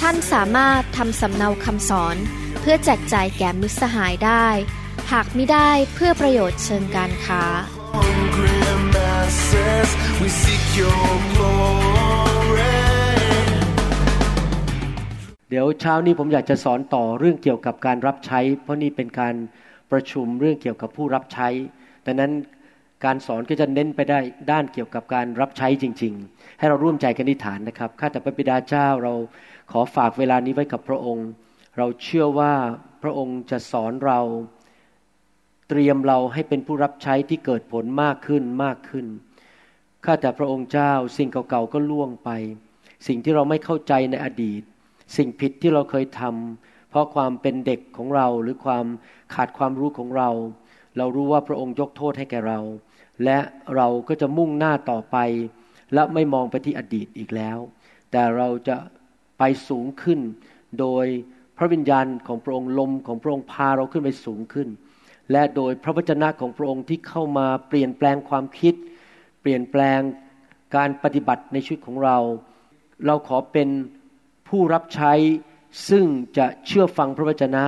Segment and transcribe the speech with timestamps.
[0.00, 2.16] ท่านสามารถทำสำเนาคำสอน
[2.60, 4.46] เพื่อแจกจ่ายแก่มิตรสหายได้
[5.12, 7.42] หากไม่ได้เพื่อประโยชน์เชิงการค้า
[7.94, 8.58] hungry
[8.94, 12.74] masses, we seek your glory.
[15.50, 19.34] เดี๋ยวเช้านี้ผมอยากจะสอนต่อเรื่องเกี่ยวกับการรับใช้ เพราะนี่เป็นการ
[19.92, 21.48] ประชุมเรื่องเกี่ยวกับผู้รับใช้
[22.06, 22.32] ดังนั้น
[23.04, 24.18] การสอนก็จะเน้นไปได้
[24.50, 29.14] ด้านเกี่ยวกับการรับใช้จริง ๆ ให้เราร่วมใจกันอธิษฐานนะครับ ข้าแต่พระบิดาเจ้าเรา
[29.70, 31.28] ขอฝากเวลานี้ไว้กับพระองค์
[31.78, 32.54] เราเชื่อว่า
[33.02, 34.20] พระองค์จะสอนเรา
[35.68, 39.06] เตรียมเราให้เป็นผู้รับใช้ที่เกิดผลมากขึ้นมากขึ้น
[40.04, 42.30] ข้าแต่พระองค์เจ้า สิ่งเก่าๆก็ล่วงไป
[43.06, 44.62] สิ่งที่เราไม่เข้าใจในอดีต
[45.16, 48.86] สิ่งผิดที่เราเคยทำเพราะความเป็นเด็กของเราหรือความ
[49.34, 50.30] ขาดความรู้ของเรา
[50.96, 52.60] เรารู้ว่าพระองค์ยกโทษให้แก่เรา
[53.24, 53.38] และ
[53.76, 55.16] เราก็จะมุ่งหน้าต่อไป
[55.94, 57.58] และไม่มองไปที่อดีตอีกแล้ว
[58.10, 58.76] แต่เราจะ
[59.38, 60.20] ไปสูงขึ้น
[60.80, 61.06] โดย
[61.56, 64.68] พระวิญญาณของพระองค์ลมของพระองค์พาเราขึ้นไปสูงขึ้น
[65.32, 68.74] และโดยพระวจนะของพระองค์ที่เข้ามาเปลี่ยนแปลงความคิด
[69.40, 70.00] เปลี่ยนแปลง
[70.76, 72.18] การปฏิบัติในชีวิตของเรา
[73.06, 73.68] เราขอเป็น
[74.48, 75.12] ผู้รับใช้
[75.88, 76.04] ซึ่ง
[76.38, 77.64] จะเชื่อฟังพระวจนะ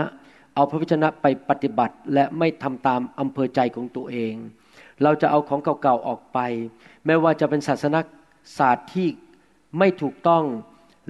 [0.55, 4.35] เอาพระวจนะไปปฏิบัติและไม่ทำตามอำเภอใจของตัวเอง
[5.03, 6.39] เราจะเอาของเก่าๆออกไป
[7.07, 8.01] ไม่ว่าจะเป็นศาสนา
[8.59, 9.09] ศาสตร์ที่
[9.79, 10.45] ไม่ถูกต้อง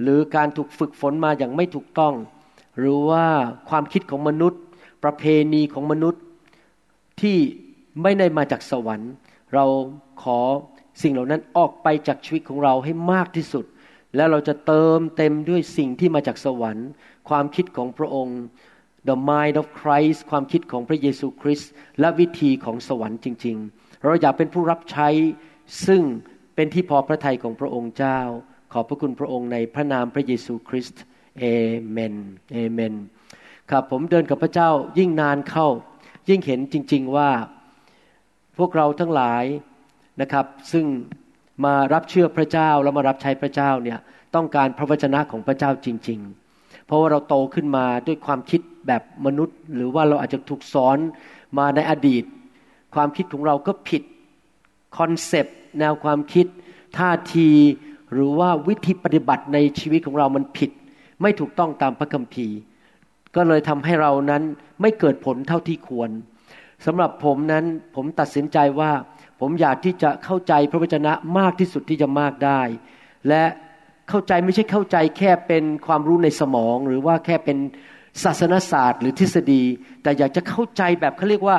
[0.01, 2.13] หรือการถูกฝึกฝนมาอย่างไม่ถูกต้อง
[2.79, 3.25] หรือว่า
[3.69, 4.61] ความคิดของมนุษย์
[5.03, 5.23] ประเพ
[5.53, 6.21] ณีของมนุษย์
[7.21, 7.37] ที่
[8.01, 9.11] ไม่ได้มาจากสวรรค์
[9.53, 9.65] เรา
[10.23, 10.39] ขอ
[11.01, 13.65] สิ่งเหล่านั้นออกไปจากชีวิตของเราให้มากที่สุด
[14.15, 16.87] แล้วเราจะเติมเต็มด้วยสิ่งที่มาจากสวรรค์
[17.29, 18.39] ความคิดของพระองค์
[19.09, 25.07] the mind of Christ ความคิดของพระเยซูคริสต์และวิธีของสวรรค์จริง ๆ เราอยากเป็นผู้รับใช้
[25.87, 26.01] ซึ่ง
[26.55, 28.19] เป็นที่พอพระทัยของพระองค์เจ้า
[28.73, 31.01] ขอบพระคุณพระองค์ในพระนามพระเยซูคริสต์
[31.39, 32.15] Amen
[32.51, 32.93] Amen
[33.69, 35.67] ครับผมเดินกับพระเจ้ายิ่งนานเข้า
[36.29, 37.29] ยิ่งเห็นจริง ๆว่า
[38.57, 39.43] พวกเราทั้งหลาย
[40.21, 40.85] นะครับ ซึ่ง
[41.65, 43.99] มารับเชื่อพระเจ้าแล้วมารับใช้พระเจ้าเนี่ย
[44.35, 46.19] ต้องการพระวจนะของพระเจ้าจริง
[46.53, 50.97] ๆ เพราะว่าเราโตขึ้นมาด้วยความคิดแบบมนุษย์ หรือว่าเราอาจจะถูกสอน
[51.57, 52.23] มาในอดีต
[52.95, 54.03] ความคิดของเราก็ผิด
[54.97, 56.47] concept แนวความคิด
[56.97, 57.49] ท่าที
[58.13, 60.71] หรือว่าวิธีปฏิบัติในชีวิตของเรามันผิด
[61.21, 62.57] ไม่ถูกต้องตามพระคัมภีร์
[63.35, 64.43] ก็เลยทำให้เรานั้น
[64.81, 66.09] ไม่เกิดผลเท่าที่ควร
[66.85, 67.65] สำหรับผมนั้น
[67.95, 68.91] ผมตัดสินใจว่า
[69.39, 72.61] ผมอยากที่จะเข้าใจพระวจนะมากที่สุดที่จะมากได้
[73.27, 73.43] และ
[74.09, 77.57] เข้าใจไม่ใช่เข้าใจแค่เป็นความรู้ในสมอง หรือว่าแค่เป็น
[78.23, 79.63] ศาสนศาสตร์ หรือทฤษฎี
[80.03, 81.57] แต่อยากจะเข้าใจแบบเขาเรียกว่า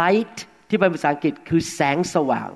[0.00, 0.36] light
[0.68, 2.50] ที่เป็นภาษาอังกฤษคือแสงสว่าง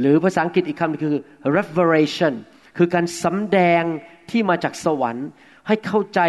[0.00, 1.16] หรือภาษาอังกฤษอีกคำคือ
[1.56, 2.34] revelation
[2.76, 3.82] คือการสำแดง
[4.30, 5.28] ที่มาจากสวรรค์
[5.66, 6.20] ให้เข้าใจ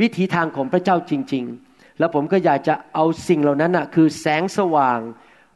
[0.00, 4.98] วิถีทางของพระเจ้าจริง ๆ แล้วผมก็อยากจะเอาสิ่งเหล่านั้นนะคือแสงสว่าง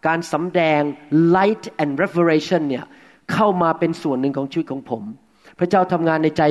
[0.07, 0.81] การสำแดง
[1.37, 2.85] light and revelation เนี่ย
[3.33, 5.03] เข้ามาเป็นส่วนหนึ่งของชีวิตของผม
[5.59, 6.43] พระเจ้าทำงานในใจ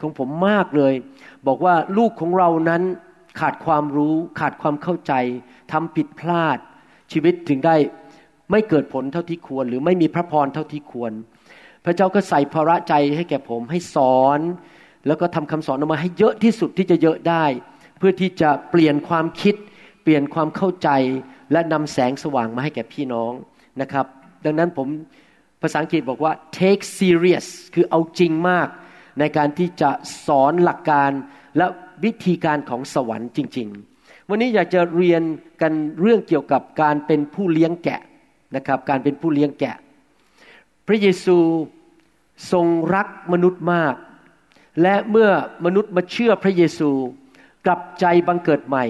[0.00, 0.94] ของผมมากเลย
[1.46, 2.82] บอกว่าลูกของเรานั้น
[3.40, 5.12] ขาดความรู้ขาดความเข้าใจ
[5.72, 6.58] ทำผิดพลาด
[7.12, 7.76] ชีวิตถึงได้
[8.50, 11.12] ไม่เกิดผลเท่าที่ควร หรือไม่มีพระพรเท่าที่ควร
[11.84, 14.40] พระเจ้าก็ใส่ภาระใจให้แก่ผมให้สอน
[15.06, 17.44] แล้วก็ทำคำสอนออกมาให้เยอะที่สุดที่จะเยอะได้
[17.98, 19.54] เพื่อที่จะเปลี่ยนความคิด
[20.02, 20.88] เปลี่ยนความเข้าใจ
[21.52, 23.32] และนำแสงสว่างมาให้แก่พี่น้อง
[23.80, 24.06] นะครับ
[24.44, 24.88] ดังนั้นผม
[25.62, 28.68] ภาษาอังกฤษบอกว่า take serious คือเอาจริงมาก
[29.18, 29.90] ในการที่จะ
[30.26, 31.10] สอนหลักการ
[31.56, 31.66] และ
[32.04, 33.68] วิธีการของสวรรค์จริง
[33.98, 35.22] ๆ วันนี้อยากจะเรียน
[35.62, 38.00] กันเรื่องเกี่ยวกับการเป็นผู้เลี้ยงแกะ
[38.56, 39.76] นะครับ การเป็นผู้เลี้ยงแกะ
[40.92, 41.38] ระเยซู
[42.52, 43.94] ทรงรักมนุษย์มาก
[44.82, 45.30] และเมื่อ
[45.64, 46.90] มนุษย์มาเชื่อพระเยซู
[47.66, 48.84] กลับใจบังเกิดใหม่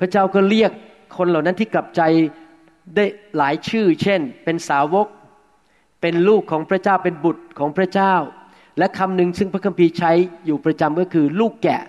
[0.00, 0.72] พระเจ้าก็เรียก
[1.16, 2.02] คนเหล่านั้นที่กลับใจ
[2.96, 3.04] ได้
[3.36, 5.06] หลายชื่อ เช่น เป็นสาวก
[6.00, 8.14] เป็นลูกของพระเจ้าเป็นบุตรของพระเจ้า
[8.78, 10.12] และคำหนึ่งซึ่งพระคัมภีร์ใช้
[10.46, 11.82] อยู่ประจำก็คือลูกแกะ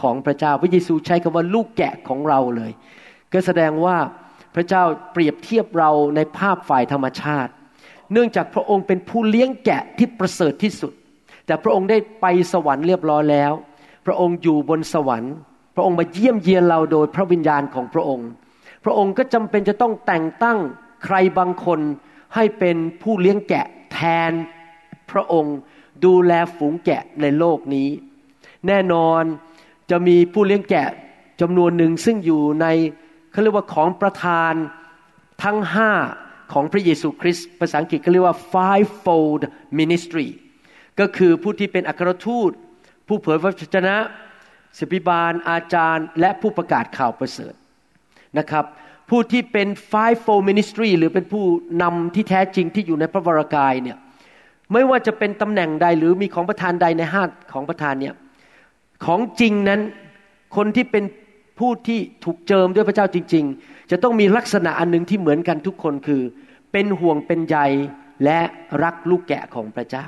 [0.00, 2.72] ของพระเจ้า พระเยซูใช้คำว่าลูกแกะของเราเลย
[3.32, 3.96] ก็แสดงว่า
[4.54, 4.82] พระเจ้า
[5.12, 7.52] เปรียบเทียบเราในภาพฝ่ายธรรมชาติ
[8.12, 10.92] เนื่องจากพระองค์เป็นผู้เลี้ยงแกะที่ประเสริฐที่สุด
[11.46, 13.52] แต่พระองค์ได้ไปสวรรค์เรียบร้อยแล้ว
[14.06, 15.34] พระองค์อยู่บนสวรรค์
[15.74, 18.28] พระองค์มาเยี่ยมเยียนเราโดยพระวิญญาณของพระองค์
[18.84, 20.58] พระองค์ก็จำเป็นจะต้องแต่งตั้ง
[21.04, 21.80] ใครบางคน
[22.34, 24.00] ให้เป็นผู้เลี้ยงแกะแท
[24.30, 24.32] น
[25.10, 25.56] พระองค์
[26.04, 27.88] ดูแลฝูงแกะในโลกนี้
[28.66, 29.22] แน่นอน
[29.90, 30.88] จะมีผู้เลี้ยงแกะ
[31.40, 32.66] จำนวนหนึ่งซึ่งอยู่ใน
[33.30, 34.52] เขาเรียกว่าของประธาน
[35.42, 35.90] ทั้งห้า
[36.52, 39.42] ของพระเยซูคริสต์ภาษาอังกฤษเขาเรียกว่า fivefold
[39.78, 40.28] ministry
[41.00, 42.50] ก็คือผู้ที่เป็นอัครทูต
[43.08, 43.96] ผู้เผยพระวจนะ
[44.78, 47.54] ศิบิบาลอาจารย์ และผู้ประกาศข่าวประเสริฐ
[48.38, 48.64] นะครับ
[49.10, 51.44] ผู้ที่เป็น fivefold ministry หรือเป็นผู้
[51.82, 53.96] นำที่แท้จริงที่อยู่ในพระวรากายเนี่ย
[54.72, 57.22] ไม่ว่าจะเป็นตำแหน่งใดหรือมีของประธานใดในห้า
[57.52, 58.14] ของประธานเนี่ย
[59.04, 59.80] ของจริงนั้น
[60.56, 61.04] คนที่เป็น
[61.58, 66.22] ผู้ที่ถูกเจิมด้วยพระเจ้าจริง ๆ จะต้องมีลักษณะอันหนึ่งที่เหมือนกันทุกคนคือ
[66.72, 67.58] เป็นห่วงเป็นใย
[68.24, 68.40] และ
[68.82, 70.06] รักลูกแกะของพระเจ้า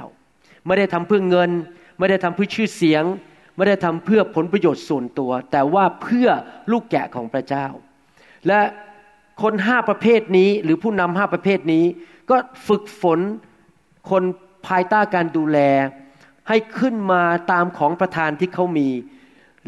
[0.66, 1.50] ไม่ได้ทำเพื่อเงิน
[1.98, 3.04] ไม่ได้ทำเพื่อชื่อเสียง
[3.56, 6.28] ไม่ได้ทำเพื่อผลประโยชน์ส่วนตัว แต่ว่าเพื่อ
[6.70, 7.66] ลูกแกะของพระเจ้า
[8.46, 8.60] และ
[9.42, 11.84] คนห้าประเภทนี้หรือผู้นำห้าประเภทนี้
[12.30, 12.36] ก็
[12.68, 13.20] ฝึกฝน
[14.10, 14.22] คน
[14.66, 15.58] ภายใต้การดูแล
[16.48, 18.88] ให้ขึ้นมาตามของประธานที่เขามี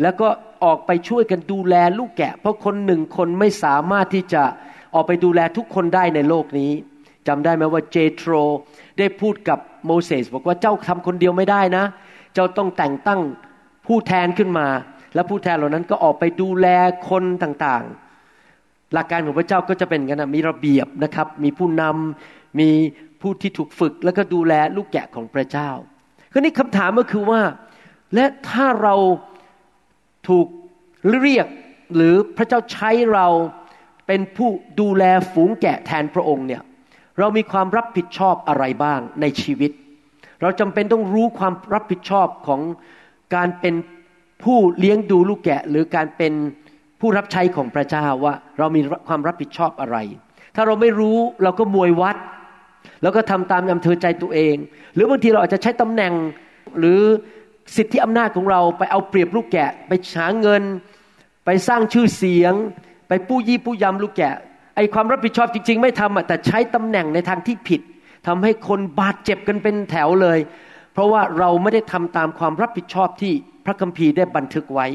[0.02, 0.28] แล้วก็
[0.64, 4.42] ออกไปช่วยกันดูแลลูกแกะ เพราะคนหนึ่งคนไม่สามารถที่จะ
[4.94, 6.72] ออกไปดูแลทุกคนได้ในโลกนี้
[7.28, 8.32] จำได้ไหมว่าเจโทร
[8.98, 11.84] ได้พูดกับโมเสสบอกว่าเจ้าทำคนเดียวไม่ได้นะ
[12.34, 13.20] เจ้าต้องแต่งตั้ง
[13.86, 14.66] ผู้แทนขึ้นมา
[15.14, 16.66] และผู้แทนเหล่านั้นก็ออกไปดูแล
[17.10, 22.68] คนต่างๆ หลักการของพระเจ้าก็จะเป็นกันนะมีระเบียบนะครับ มีผู้นำมี
[23.20, 25.70] ผู้ที่ถูกฝึก แล้วก็ดูแลลูกแกะของพระเจ้า
[26.32, 27.40] คราวนี้คำถามก็คือว่า
[28.14, 28.94] และถ้าเรา
[30.28, 30.46] ถูก
[31.22, 31.46] เรียก
[31.94, 33.26] หรือพระเจ้าใช้เรา
[34.06, 34.50] เป็นผู้
[34.80, 36.62] ดูแลฝูงแกะแทนพระองค์เนี่ย
[37.18, 39.70] เรามีความรับผิดชอบอะไรบ้างในชีวิต
[40.42, 42.60] เราจำเป็นต้องรู้ความรับผิดชอบของ
[43.34, 43.74] การเป็น
[44.44, 46.32] ผู้เลี้ยงดูลูกแกะ หรือการเป็น
[47.00, 49.96] ผู้รับใช้ของพระเจ้าว่า เรามีความรับผิดชอบอะไร
[50.54, 52.16] ถ้าเราไม่รู้เราก็มวยวัด
[53.02, 54.56] แล้วก็ทำตามอำเภอใจตัวเอง
[54.94, 56.12] หรือบางทีเราอาจจะใช้ตำแหน่ง
[56.78, 57.00] หรือ
[57.74, 60.62] สิทธิอำนาจของเราไปเอาเปรียบลูกแกะ ไปหาเงิน
[61.44, 62.52] ไปสร้างชื่อเสียง
[63.08, 64.34] ไปปู้ยี่ปู้ยำลูกแกะ
[64.76, 67.80] ไอความรับผิดชอบจริง ๆ ไม่ทำแต่ใช้ตำแหน่งในทางที่ผิด
[68.26, 70.38] ทำให้คนบาดเจ็บกันเป็นแถวเลย
[70.92, 73.32] เพราะว่าเราไม่ได้ทำตามความรับผิดชอบที่
[73.64, 74.86] พระคัมภีร์ได้บันทึกไว้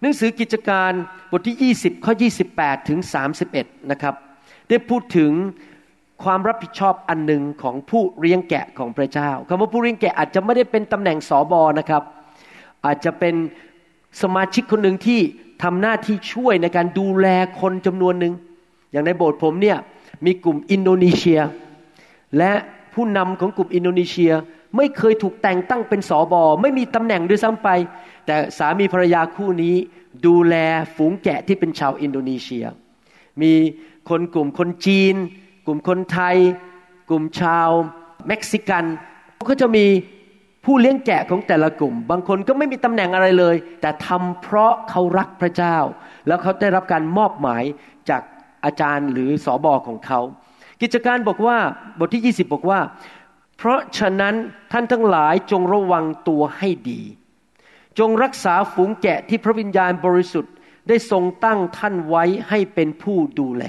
[0.00, 0.92] หนังสือกิจการ
[1.30, 2.12] บทที่ 20 ข้อ
[2.50, 2.98] 28 ถึง
[3.44, 4.14] 31 นะครับ
[4.68, 5.30] ได้พูดถึง
[6.24, 12.02] ความรับผิดชอบอันหนึ่งของผู้เลี้ยงแกะของพระเจ้าคำว่าผู้เลี้ยงแกะอาจจะไม่ได้เป็นตำแหน่งสอบอนะครับ
[12.86, 13.34] อาจจะเป็น
[14.22, 15.20] สมาชิกคนหนึ่งที่
[15.62, 17.26] ทำหน้าที่ช่วยในการดูแล
[17.60, 18.34] คนจำนวนหนึ่ง
[18.92, 19.78] อย่างในโบสถ์ผมเนี่ย
[20.26, 21.40] มีกลุ่มอินโดนีเซีย
[22.38, 22.52] และ
[22.94, 24.32] ผู้นำของกลุ่มอินโดนีเซีย
[24.76, 27.68] ไม่เคยถูกแต่งตั้งเป็นสอบอไม่มีตำแหน่งด้วยซ้ำไป
[28.26, 29.74] แต่สามีภรรยาคู่นี้
[30.26, 30.54] ดูแล
[30.96, 32.64] ฝูงแกะที่เป็นชาวอินโดนีเซีย
[33.42, 33.52] มี
[34.08, 35.14] คนกลุ่มคนจีน
[35.66, 36.36] กลุ่มคนไทย
[37.08, 37.68] กลุ่มชาว
[38.28, 38.84] เม็กซิกัน
[39.46, 39.86] เขาจะมี
[40.64, 45.76] ผู้เลี้ยงแกะของแต่ละกลุ่ม บางคนก็ไม่มีตำแหน่งอะไรเลย แต่ทำเพราะเขารักพระเจ้า
[46.26, 47.62] แล้วเขาได้รับการมอบหมาย
[48.10, 48.22] จาก
[48.64, 50.20] อาจารย์หรือสอบอของเขา
[50.82, 51.56] กิจการบอกว่า
[51.98, 52.80] บทที่ 20 บอกว่า
[53.56, 54.34] เพราะฉะนั้น
[54.72, 57.02] ท่านทั้งหลายจงระวังตัวให้ดี
[57.98, 60.54] จงรักษาฝูงแกะที่พระวิญญาณบริสุทธิ์
[60.88, 63.64] ได้ทรงตั้งท่านไว้ให้เป็นผู้ดูแล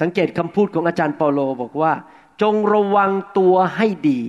[0.00, 1.92] สังเกตคำพูดของอาจารย์เปาโลบอกว่า
[2.42, 4.20] จงระวังตัวให้ดี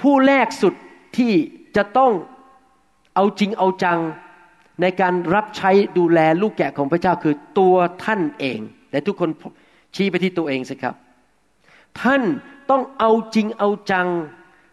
[0.00, 0.74] ผู้แรกสุด
[1.16, 1.32] ที่
[1.76, 2.12] จะต้อง
[3.14, 3.98] เอาจริงเอาจัง
[4.80, 7.74] ในการรับใช้ดูแลลูกแกะของพระเจ้าคือตัว
[8.04, 8.60] ท่านเอง
[8.90, 9.30] แต่ทุกคน
[9.94, 10.94] ชี้ไปที่ตัวเองสิครับ
[12.02, 12.22] ท่าน
[12.70, 14.08] ต้องเอาจริงเอาจัง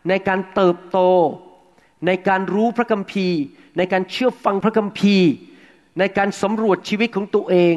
[0.09, 0.99] ในการเติบโต
[2.07, 3.39] ในการรู้พระคัมภีร์
[3.77, 5.29] ในการเชื่อฟังพระคัมภีร์
[5.99, 7.75] ในการสำรวจชีวิตของตัวเอง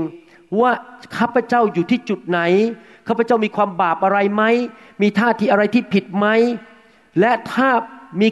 [0.61, 0.71] ว่า
[1.19, 2.41] ข้าพเจ้าอยู่ที่จุดไหน
[3.09, 4.43] ข้าพเจ้ามีความบาปอะไรไหม
[5.03, 6.27] มีท่าทีอะไรที่ผิดไหม
[7.21, 7.69] และถ้า
[8.21, 8.29] มี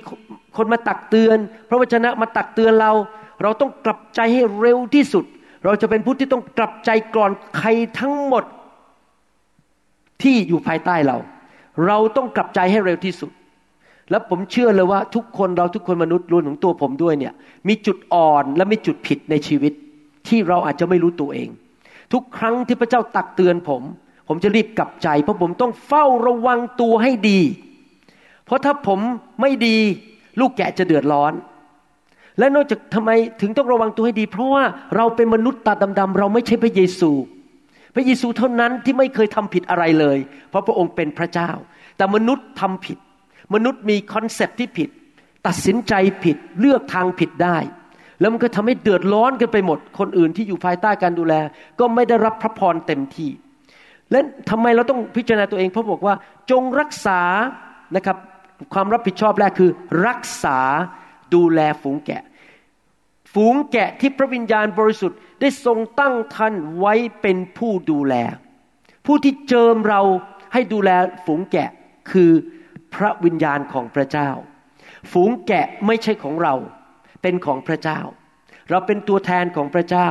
[0.56, 2.92] คนมาตักเตือน พระวจนะมาตักเตือนเรา
[3.42, 5.24] เราต้องกลับใจให้เร็วที่สุด
[5.64, 8.44] เราจะเป็นผู้ที่ต้องกลับใจก่อนใครทั้งหมด
[10.22, 11.16] ที่อยู่ภายใต้เรา
[11.86, 13.30] เราต้องกลับใจให้เร็วที่สุด
[14.10, 17.34] และผมเชื่อเลยว่าทุกคนเราทุกคนมนุษย์รวมถึงตัวผมด้วยเนี่ย
[17.68, 19.72] มีจุดอ่อนและมีจุดผิดในชีวิต
[20.28, 21.48] ที่เราอาจจะไม่รู้ตัวเอง
[22.12, 23.82] ทุกครั้งที่พระเจ้าตักเตือนผม
[24.28, 27.40] ผมจะรีบกลับใจ เพราะผมต้องเฝ้าระวังตัวให้ดี
[28.46, 29.00] เพราะถ้าผม
[29.40, 29.76] ไม่ดี
[30.40, 31.32] ลูกแกะจะเดือดร้อน
[32.38, 33.10] และนอกจากทำไม
[33.40, 34.64] ถึงต้องระวังตัวให้ดี เพราะว่า
[34.96, 37.10] เราเป็นมนุษย์ตาดำๆเราไม่ใช่พระเยซู
[37.94, 40.18] พระเยซูเท่านั้นที่ไม่เคยทำผิดอะไรเลย
[40.50, 41.50] เพราะพระองค์เป็นพระเจ้า
[41.96, 42.98] แต่มนุษย์ทำผิด
[43.54, 44.88] มนุษย์มีคอนเซปที่ผิด
[45.46, 47.58] ตัดสินใจผิดเลือกทางผิดได้
[48.20, 51.34] แล้วมันก็ทำให้เดือดร้อนกันไปหมด คนอื่นที่อยู่ภายใต้การดูแล
[51.80, 53.30] ก็ไม่ได้รับพระพรเต็มที่
[54.10, 54.20] และ
[54.50, 56.14] ทำไมเราต้องพิจารณาตัวเองเพราะบอกว่า
[56.50, 57.20] จงรักษา
[57.96, 58.16] นะครับ
[58.74, 59.70] ความรับผิดชอบแรกคือ
[60.06, 60.58] รักษา
[61.34, 62.22] ดูแลฝูงแกะ
[63.34, 68.14] ฝูงแกะที่พระวิญญาณบริสุทธิ์ได้ทรงตั้งท่านไว้เป็นผู้ดูแล
[69.06, 70.00] ผู้ที่เจิมเรา
[70.52, 70.90] ให้ดูแล
[71.26, 71.70] ฝูงแกะ
[72.10, 72.30] คือ
[72.94, 74.28] พระวิญญาณของพระเจ้า
[75.12, 76.54] ฝูงแกะไม่ใช่ของเรา
[77.22, 78.00] เป็นของพระเจ้า
[78.70, 80.08] เราเป็นตัวแทนของพระเจ้า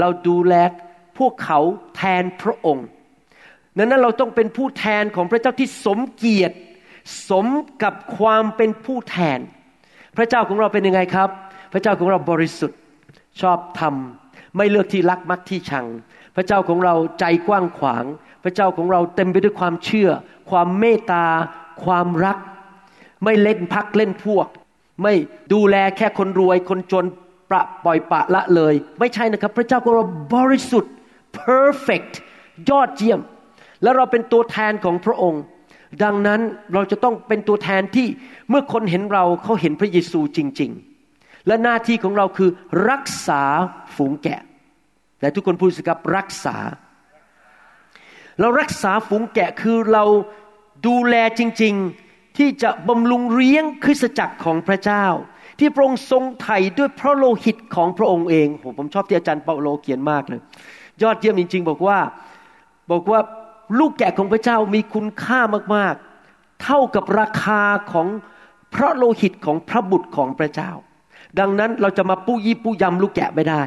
[0.00, 0.54] เราดูแล
[1.18, 1.60] พวกเขา
[1.96, 2.86] แทนพระองค์
[3.76, 6.56] นั้นเราต้องเป็นผู้แทนของพระเจ้าที่สมเกียรติ
[7.30, 7.46] สม
[7.82, 9.38] กับความเป็นผู้แทน
[10.16, 11.30] พระเจ้าของเราเป็นยังไงครับ
[11.72, 12.78] พระเจ้าของเราบริสุทธิ์
[13.40, 13.94] ชอบธรรม
[14.56, 15.86] ไม่เลือกที่รักมักที่ชัง
[16.36, 18.04] พระเจ้าของเราใจกว้างขวาง
[18.44, 20.10] พระเจ้าของเราเต็มไปด้วยความเชื่อ
[20.50, 21.26] ความเมตตา
[21.84, 22.38] ความรัก
[23.24, 24.46] ไม่เล่นพักเล่นพวก
[25.02, 25.14] ไม่
[25.52, 27.04] ดูแลแค่คนรวยคนจน
[27.50, 30.92] ประปล่อยปะละเลย ไม่ใช่นะครับ พระเจ้าของเราบริสุทธิ์
[31.40, 32.12] perfect
[32.70, 33.20] ยอดเยี่ยม
[33.82, 35.42] แล้วเราเป็นตัวแทนของพระองค์
[36.02, 36.40] ดังนั้น
[36.74, 38.06] เราจะต้องเป็นตัวแทนที่
[38.48, 40.70] เมื่อคนเห็นเราเขาเห็นพระเยซูจริง
[41.08, 42.50] ๆ และหน้าที่ของเราคือ
[42.90, 43.42] รักษา
[43.96, 44.40] ฝูงแกะ
[45.20, 46.56] แต่ทุกคนพูดสิครับรักษา
[48.40, 50.04] เรารักษาฝูงแกะคือเรา
[50.86, 52.07] ดูแลจริง ๆ
[52.38, 55.06] ที่จะบำรุงเลี้ยงคริสตจักรของพระเจ้า
[55.58, 60.40] ที่พระองค์ทรงไถ่ด้วยพระโลหิตของพระองค์เองผมผมชอบที่อาจารย์เปาโลเขียนมากเลย
[61.02, 61.98] ยอดเยี่ยมจริง ๆ บอกว่า
[62.90, 63.20] บอกว่า
[63.78, 65.40] ลูกแกะของพระเจ้ามีคุณค่า
[65.74, 68.08] มากๆ เท่ากับราคาของ
[68.74, 70.70] พระโลหิตของพระบุตรของพระเจ้า
[71.38, 73.62] ดังนั้นเราจะมาปู้ยี่ปู้ยำลูกแกะไม่ได้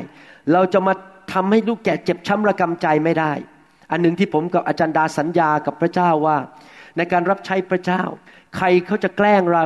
[0.54, 0.94] เราจะมา
[1.34, 3.32] ทำให้ลูกแกะเจ็บช้ำระกำใจไม่ได้
[3.92, 6.38] อันหนึ่งที่ผมกับอาจารย์ดาสัญญากับพระเจ้าว่า
[6.98, 8.04] ในการรับใช้พระเจ้า
[8.58, 9.66] ใครเขาจะแกล้งเรา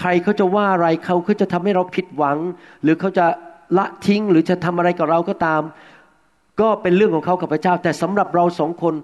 [0.00, 2.38] ใครเขาจะว่าอะไรเขาเขาจะทำให้เราผิดหวัง
[2.82, 3.26] หรือเขาจะ
[3.78, 5.62] ละทิ้งหรือจะทำอะไรกับเราก็ตาม
[6.60, 8.94] ก็เป็นเรื่องของเขากับพระเจ้า แต่สำหรับเราสองคน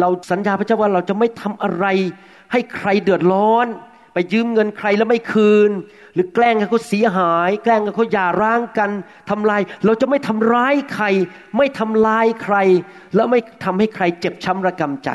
[0.00, 1.86] เราสัญญาพระเจ้าว่าเราจะไม่ทำอะไร
[2.52, 3.66] ให้ใครเดือดร้อน
[4.14, 5.70] ไปยืมเงินใครแล้วไม่คืน
[6.14, 8.90] หรือแกล้งให้เขาเสียหาย แกล้งให้เขาหย่าร้างกัน
[9.30, 11.06] ทำลาย เราจะไม่ทำร้ายใคร
[11.56, 12.56] ไม่ทำลายใคร
[13.14, 15.10] แล้วไม่ทำให้ใครเจ็บช้ำระกำใจ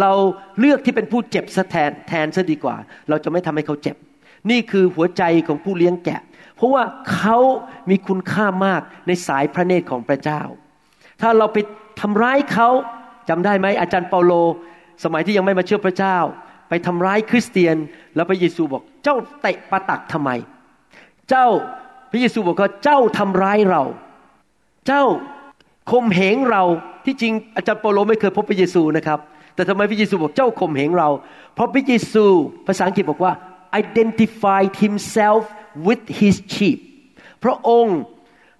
[0.00, 0.12] เรา
[0.58, 2.76] เลือกที่เป็นผู้เจ็บแทนแทนซะดีกว่า
[3.08, 3.96] เราจะไม่ทำให้เขาเจ็บ
[4.50, 6.20] นี่คือหัวใจของผู้เลี้ยงแกะ
[6.56, 6.84] เพราะว่า
[7.14, 7.38] เขา
[7.90, 10.42] มีคุณค่ามากในสายพระเนตรของพระเจ้า
[11.20, 11.58] ถ้าเราไป
[12.00, 12.68] ทำร้ายเขา
[13.28, 14.32] จำได้ไหมอาจารย์เปาโล
[15.04, 16.18] สมัยที่ยังไม่มาเชื่อพระเจ้า
[16.68, 17.76] ไปทำร้ายคริสเตียน
[18.14, 20.30] แล้วพระเยซูบอก เจ้าเตะประตักทำไม
[21.30, 21.46] เจ้า
[22.10, 23.82] พระเยซูบอกว่าเจ้าทำร้ายเรา
[24.86, 25.04] เจ้า
[25.90, 26.62] ข่มเหงเรา
[27.04, 29.18] ที่จริงอาจารย์เปโลไม่เคยพบพระเยซูนะครับ
[29.54, 31.08] แต่ทำไมพระเยซูบอกเจ้าข่มเหงเรา
[31.54, 32.24] เพราะพระเยซู
[32.66, 33.32] ภาษาอังกฤษบอกว่า
[33.82, 35.42] identified himself
[35.86, 36.78] with his sheep
[37.44, 37.98] พระองค์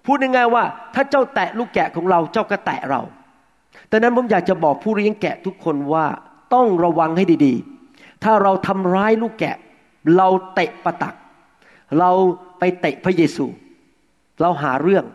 [0.05, 0.63] พูดง่ายๆว่า
[0.95, 3.01] ถ้าเจ้าแตะลูกแกะของเราเจ้าก็แตะเรา
[3.91, 6.05] ดังนั้นผมอยากจะบอกผู้เลี้ยงแกะทุกคนว่า
[6.53, 9.55] ต้องระวังให้ดีๆ ถ้าเราทำร้ายลูกแกะ
[10.17, 11.15] เราเตะประตัก
[11.99, 12.11] เรา
[12.59, 13.45] ไปเตะพระเยซู
[14.41, 15.05] เราหาเรื่อง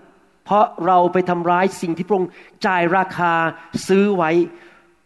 [0.50, 2.30] เพราะเราไปทำร้ายสิ่งที่พระองค์
[2.66, 3.32] จ่ายราคา
[3.88, 4.30] ซื้อไว้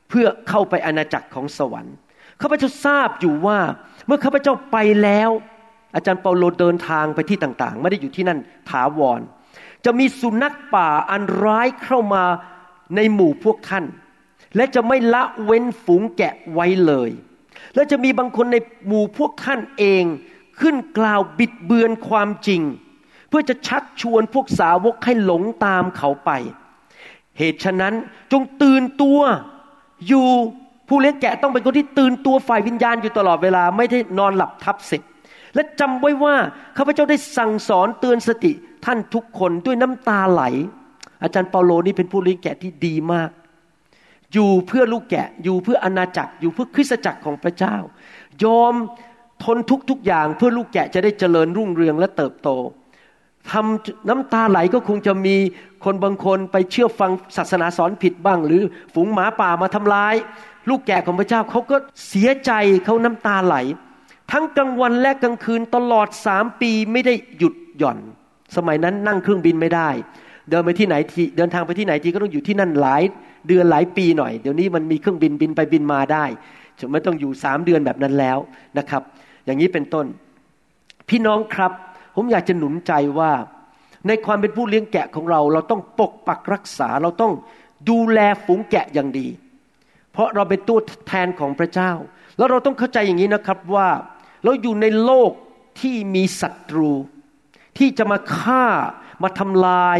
[0.09, 1.95] เพื่อเข้าไปอาณาจักรของสวรรค์
[2.41, 3.59] ข้าพเจ้าทราบอยู่ว่า
[4.07, 5.31] เมื่อข้าพเจ้าไปแล้ว
[5.95, 8.39] อาจารย์เปาโลเดินทางไปที่ต่างๆ ไม่ได้อยู่ที่นั่น
[8.71, 9.21] ถาวร
[9.85, 12.25] จะมีสุนัขป่าอันร้ายเข้ามา
[12.97, 13.85] ในหมู่พวกท่าน
[14.57, 17.11] และจะไม่ละเว้นฝูงแกะไว้เลย
[17.75, 20.05] และจะมีบางคนในหมู่พวกท่านเอง
[20.61, 22.63] ขึ้นกล่าวบิดเบือนความจริง
[23.37, 26.31] พื่อจะชักชวนพวกสาวกให้หลงตามเขาไป
[27.39, 27.95] เหตุฉะนั้น
[28.33, 29.21] จงตื่นตัว
[30.09, 30.27] อยู่
[30.89, 35.11] ผู้เลี้ยงแกะต้องเป็นคนที่ตื่นตัวฝ่ายวิญญาณอยู่ตลอดเวลาไม่ได้นอนหลับทับสิทธิ์
[35.55, 36.37] และจำไว้ว่า
[36.77, 38.53] ข้าพเจ้าได้สั่งสอนเตือนสติ
[38.85, 40.43] ท่านทุกคนด้วยน้ำตาไหล
[41.23, 43.31] อาจารย์เปาโลนี่เป็นผู้เลี้ยงแกะที่ดีมาก
[44.33, 47.77] อยู่เพื่อลูกแกะอยู่เพื่ออาณาจักรอยู่เพื่อคริสตจักรของพระเจ้า
[48.45, 48.75] ยอม
[49.45, 52.51] ทนทุกทุกอย่างเพื่อลูกแกะจะได้เจริญรุ่งเรืองและเติบโต
[53.53, 55.37] ทำน้ำตาไหลก็คงจะมี
[55.85, 58.63] คนบางคนไปเชื่อฟังศาสนาสอนผิดบ้าง หรือ
[58.95, 60.15] ฝูงหมาป่ามาทำร้าย
[60.69, 61.77] ลูกแกะของพระเจ้าเขาก็
[62.09, 62.53] เสียใจ
[62.85, 63.57] เขาน้ำตาไหล
[64.33, 67.99] ทั้งกลางวันและกลางคืนตลอดสามปีไม่ได้หยุดหย่อน
[68.57, 69.89] สมัยนั้นนั่งเครื่องบินไม่ได้
[70.51, 73.03] เดินไปที่ไหนทีเดินทางไปที่ไหนทีก็ต้องอยู่ที่นั่นหลาย
[73.49, 76.25] เดือนหลายปีหน่อย เดี๋ยวนี้มันมีเครื่องบินบินไปบินมาได้
[76.81, 78.39] จะไม่ต้องอยู่สามเดือนแบบนั้นแล้ว
[78.79, 79.03] นะครับ
[79.45, 80.07] อย่างนี้เป็นต้น
[81.09, 81.73] พี่น้องครับ
[82.15, 83.33] ผมอยากจะหนุนใจว่า
[84.09, 87.33] ในความเป็นผู้เลี้ยงแกะของเรา เราต้องปกปักรักษา เราต้อง
[87.91, 89.29] ดูแลฝูงแกะอย่างดี
[90.13, 91.93] เพราะเราเป็นตัวแทนของพระเจ้า
[92.37, 93.89] แล้วเราต้องเข้าใจอย่างนี้นะครับว่า
[94.45, 95.33] เราอยู่ในโลก
[95.81, 96.91] ที่มีศัตรู
[97.79, 98.65] ที่จะมาฆ่า
[99.23, 99.99] มาทำลาย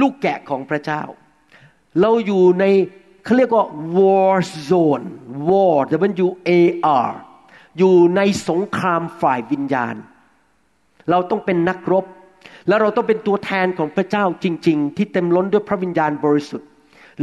[0.00, 1.02] ลูกแกะของพระเจ้า
[2.00, 2.64] เราอยู่ใน
[3.24, 3.64] เขาเรียกว่า
[3.96, 4.34] war
[4.68, 5.06] zone
[5.48, 5.78] war
[6.26, 6.50] W A
[7.08, 7.10] R
[7.78, 9.94] อยู่ในสงครามฝ่ายวิญญาณ
[11.10, 12.04] เราต้องเป็นนักรบ
[12.68, 16.68] แล้วเราต้องเป็นตัวแทนของพระเจ้าจริง ๆ ที่เต็มล้นด้วยพระวิญญาณบริสุทธิ์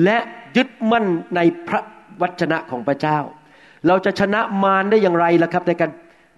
[0.04, 0.18] และ
[0.56, 1.82] ยึดมั่นในพระ
[2.22, 3.18] วจนะของพระเจ้า
[3.88, 5.92] เราจะชนะมารได้อย่างไรล่ะครับในการ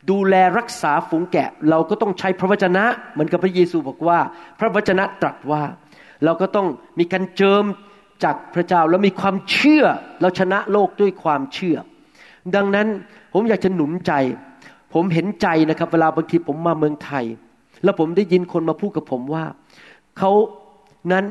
[0.10, 2.84] ดูแลรักษาฝูงแกะ เราก็ต้องใช้พระวจนะ
[3.14, 4.20] เหมือนกับพระเยซูบอกว่า
[4.60, 5.64] พระวจนะตรัสว่า
[6.26, 6.68] เราก็ต้อง
[7.00, 7.64] มีการเจิม
[8.24, 9.86] จากพระเจ้าแล้วมีความเชื่อ
[10.22, 11.78] เราชนะโลกด้วยความเชื่อ
[12.56, 12.88] ดังนั้น
[13.34, 14.12] ผมอยากจะหนุนใจ
[14.94, 17.26] ผมเห็นใจนะครับ เวลาบางทีผมมาเมืองไทย
[17.84, 19.46] แล้วผมได้ยินคนมาพูดกับผมว่า
[20.18, 20.32] เขา
[21.12, 21.26] นั้น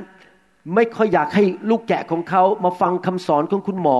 [0.75, 3.99] ไม่ค่อยอยากให้ลูกแกะของเขามาฟังคำสอนของคุณหมอ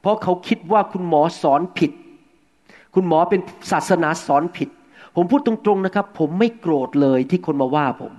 [0.00, 1.92] เพราะเขาคิดว่าคุณหมอสอนผิด
[2.94, 3.40] คุณหมอเป็น
[3.72, 4.68] ศาสนาสอนผิด
[5.16, 8.12] ผมพูดตรงๆนะครับ ผมไม่โกรธเลยที่คนมาว่าผม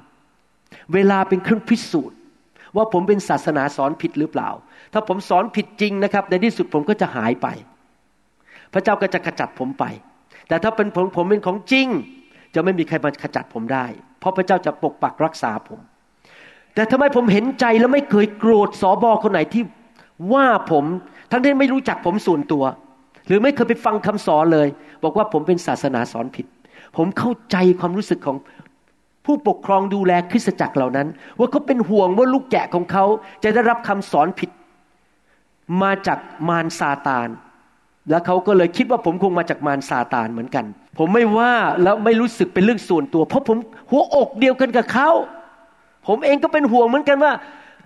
[0.94, 2.18] เวลาเป็นเครื่องพิสูจน์
[2.75, 4.50] ว่าผมเป็นศาสนาสอนผิดหรือเปล่า
[4.94, 7.48] ถ้าผมสอนผิดจริงนะครับ ในที่สุดผมก็จะหายไป
[8.74, 9.86] พระเจ้าก็จะขจัดผมไป
[10.47, 11.88] แต่ถ้าเป็นผมผมเป็นของจริง
[12.55, 13.85] จะไม่มีใครมาขจัดผมได้
[14.19, 15.79] เพราะพระเจ้าจะปกปักรักษาผม
[16.75, 19.63] แต่ทำไมผมเห็นใจแล้วไม่เคยโกรธสอบอคนไหนที่
[20.33, 20.85] ว่าผม
[21.31, 22.63] ทั้งที่ไม่รู้จักผมส่วนตัว
[23.27, 24.67] หรือไม่เคยไปฟังคำสอนเลย
[25.03, 26.45] บอกว่าผมเป็นศาสนาสอนผิด
[26.97, 28.38] ผมเข้าใจความรู้สึกของ
[29.25, 31.07] ผู้ปกครองดูแลคริสตจักรเหล่านั้น
[31.38, 33.05] ว่าเขาเป็นห่วงว่าลูกแกะของเขา
[33.43, 34.50] จะได้รับคำสอนผิด
[35.81, 36.19] มาจาก
[36.50, 37.27] มารซาตาน
[38.10, 40.65] แล้วเขาก็เลยคิดว่าผมคงมาจากมารซาตานเหมือนกัน
[40.98, 43.57] ผมไม่ว่าแล้วไม่รู้สึกเป็นเรื่องส่วนตัว เพราะผม
[43.91, 45.10] หัวอกเดียวกันกับเขา
[46.07, 47.33] ผมเองก็เป็นห่วงเหมือนกันว่า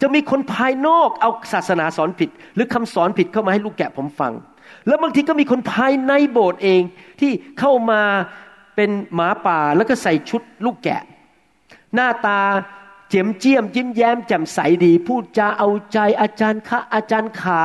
[0.02, 4.34] จะมีคนภายนอกเอาศาสนาสอนผิด หรือคำสอนผิดเข้ามาให้ลูกแกะผมฟัง
[4.88, 6.82] แล้วบางทีก็มีคนภายในโบสถ์เอง
[7.20, 8.02] ที่เข้ามา
[8.76, 11.02] เป็นหมาป่าแล้วก็ใส่ชุดลูกแกะ
[11.96, 12.40] หน้าตา
[13.10, 17.64] เจียมเจียมยิ้มแย้มแจ่มใสดี พูดจาเอาใจอาจารย์คะอาจารย์ขา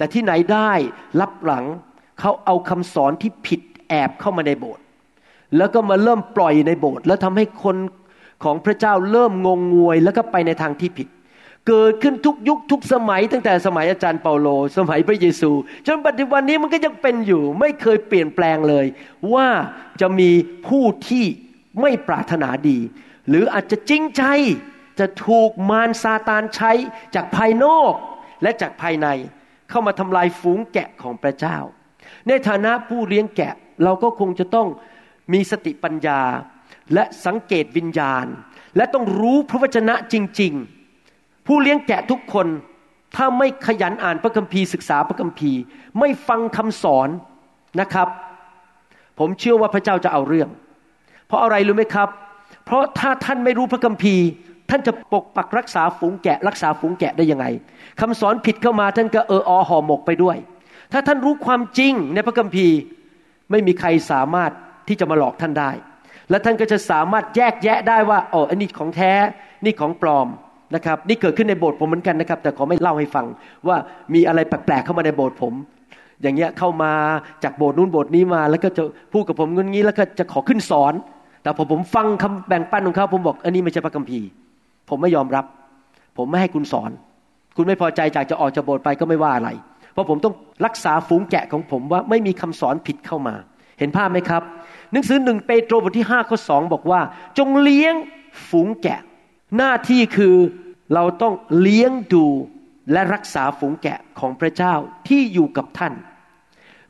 [0.00, 0.72] แต่ที่ไหนได้
[1.20, 1.64] รับหลัง
[2.20, 4.84] เขาเอาคำสอนที่ผิดแอบเข้ามาในโบสถ์
[5.56, 7.76] แล้วก็มาเริ่มปล่อยในโบสถ์แล้วทำให้คน
[8.44, 11.08] ของพระเจ้าเริ่มงงงวย แล้วก็ไปในทางที่ผิด
[11.68, 15.50] เกิดขึ้นทุกยุคทุกสมัย ตั้งแต่สมัยอาจารย์เปาโล สมัยพระเยซู
[15.86, 18.86] จนปัจจุบันนี้มันก็ยังเป็นอยู่ ไม่เคยเปลี่ยนแปลงเลย
[19.34, 19.48] ว่า
[20.00, 20.30] จะมี
[20.68, 21.24] ผู้ที่
[21.80, 22.78] ไม่ปรารถนาดี
[23.28, 24.22] หรืออาจจะจริงใจ
[24.98, 26.72] จะถูกมารซาตานใช้
[27.14, 27.92] จากภายนอก
[28.42, 29.08] และจากภายใน
[29.70, 31.58] เข้ามาทำลายฝูงแกะของพระเจ้า
[32.28, 33.54] ในฐานะผู้เลี้ยงแกะ
[33.84, 34.68] เราก็คงจะต้อง
[35.32, 36.20] มีสติปัญญา
[36.94, 38.26] และสังเกตวิญญาณ
[38.76, 40.52] และต้องรู้พระวจนะจริง
[41.00, 42.46] ๆ ผู้เลี้ยงแกะทุกคน
[43.16, 45.60] ถ้าไม่ขยันอ่านพระคัมภีร์ศึกษาพระคัมภีร์
[45.98, 47.08] ไม่ฟังคำสอน
[47.80, 48.08] นะครับ
[49.18, 50.48] ผมเชื่อว่าพระเจ้าจะเอาเรื่อง
[51.26, 52.08] เพราะอะไรรู้ไหมครับ
[52.64, 54.26] เพราะถ้าท่านไม่รู้พระคัมภีร์
[54.70, 57.46] ท่านจะปกปักรักษาฝูงแกะ รักษาฝูงแกะได้ยังไง
[58.00, 60.36] คำสอนผิดเข้ามาท่านก็เอออห่อหมกไปด้วย
[60.92, 62.76] ถ้าท่านรู้ความจริงในพระคัมภีร์
[63.50, 64.50] ไม่มีใครสามารถ
[64.88, 65.70] ที่จะมาหลอกท่านได้
[66.30, 69.12] และท่านก็จะสามารถแยกแยะได้ว่าอ๋ออันนี้ของแท้
[69.64, 70.28] นี่ของปลอม
[70.74, 73.26] นะครับ นี่เกิดขึ้นในโบสถ์ผมเหมือนกันนะครับ แต่ขอไม่เล่าให้ฟัง
[73.68, 73.76] ว่า
[74.14, 75.54] มีอะไรแปลกๆเข้ามาในโบสถ์ผม
[76.22, 76.92] อย่างเงี้ยเข้ามา
[77.44, 80.94] จากโบสถ์นู้นโบสถ์นี้มา แล้วก็จะพูดกับผมงี้งี้แล้วก็จะขอขึ้นสอน
[81.42, 84.28] แต่พอผมฟังคำแบ่งปันของเขาผมบอกอันนี้ไม่ใช่พระคัมภีร์
[84.90, 85.44] ผมไม่ยอมรับ
[86.16, 86.90] ผมไม่ให้คุณสอน
[87.56, 89.50] คุณไม่พอใจจากจะออกจากโบสถ์ไปก็ไม่ว่าอะไร
[89.92, 90.34] เพราะผมต้อง
[90.66, 93.34] รักษาฝูงแกะของผมว่าไม่มีคำสอนผิดเข้ามา
[93.78, 94.42] เห็นภาพไหมครับ
[94.92, 97.00] หนังสือหนึ่งเปโตรบทที่ห้าข้อสองบอกว่า
[97.38, 97.94] จงเลี้ยง
[98.48, 99.00] ฝูงแกะ
[99.56, 100.34] หน้าที่คือ
[100.94, 102.26] เราต้องเลี้ยงดู
[102.92, 104.74] และรักษาฝูงแกะของพระเจ้า
[105.08, 105.92] ที่อยู่กับท่าน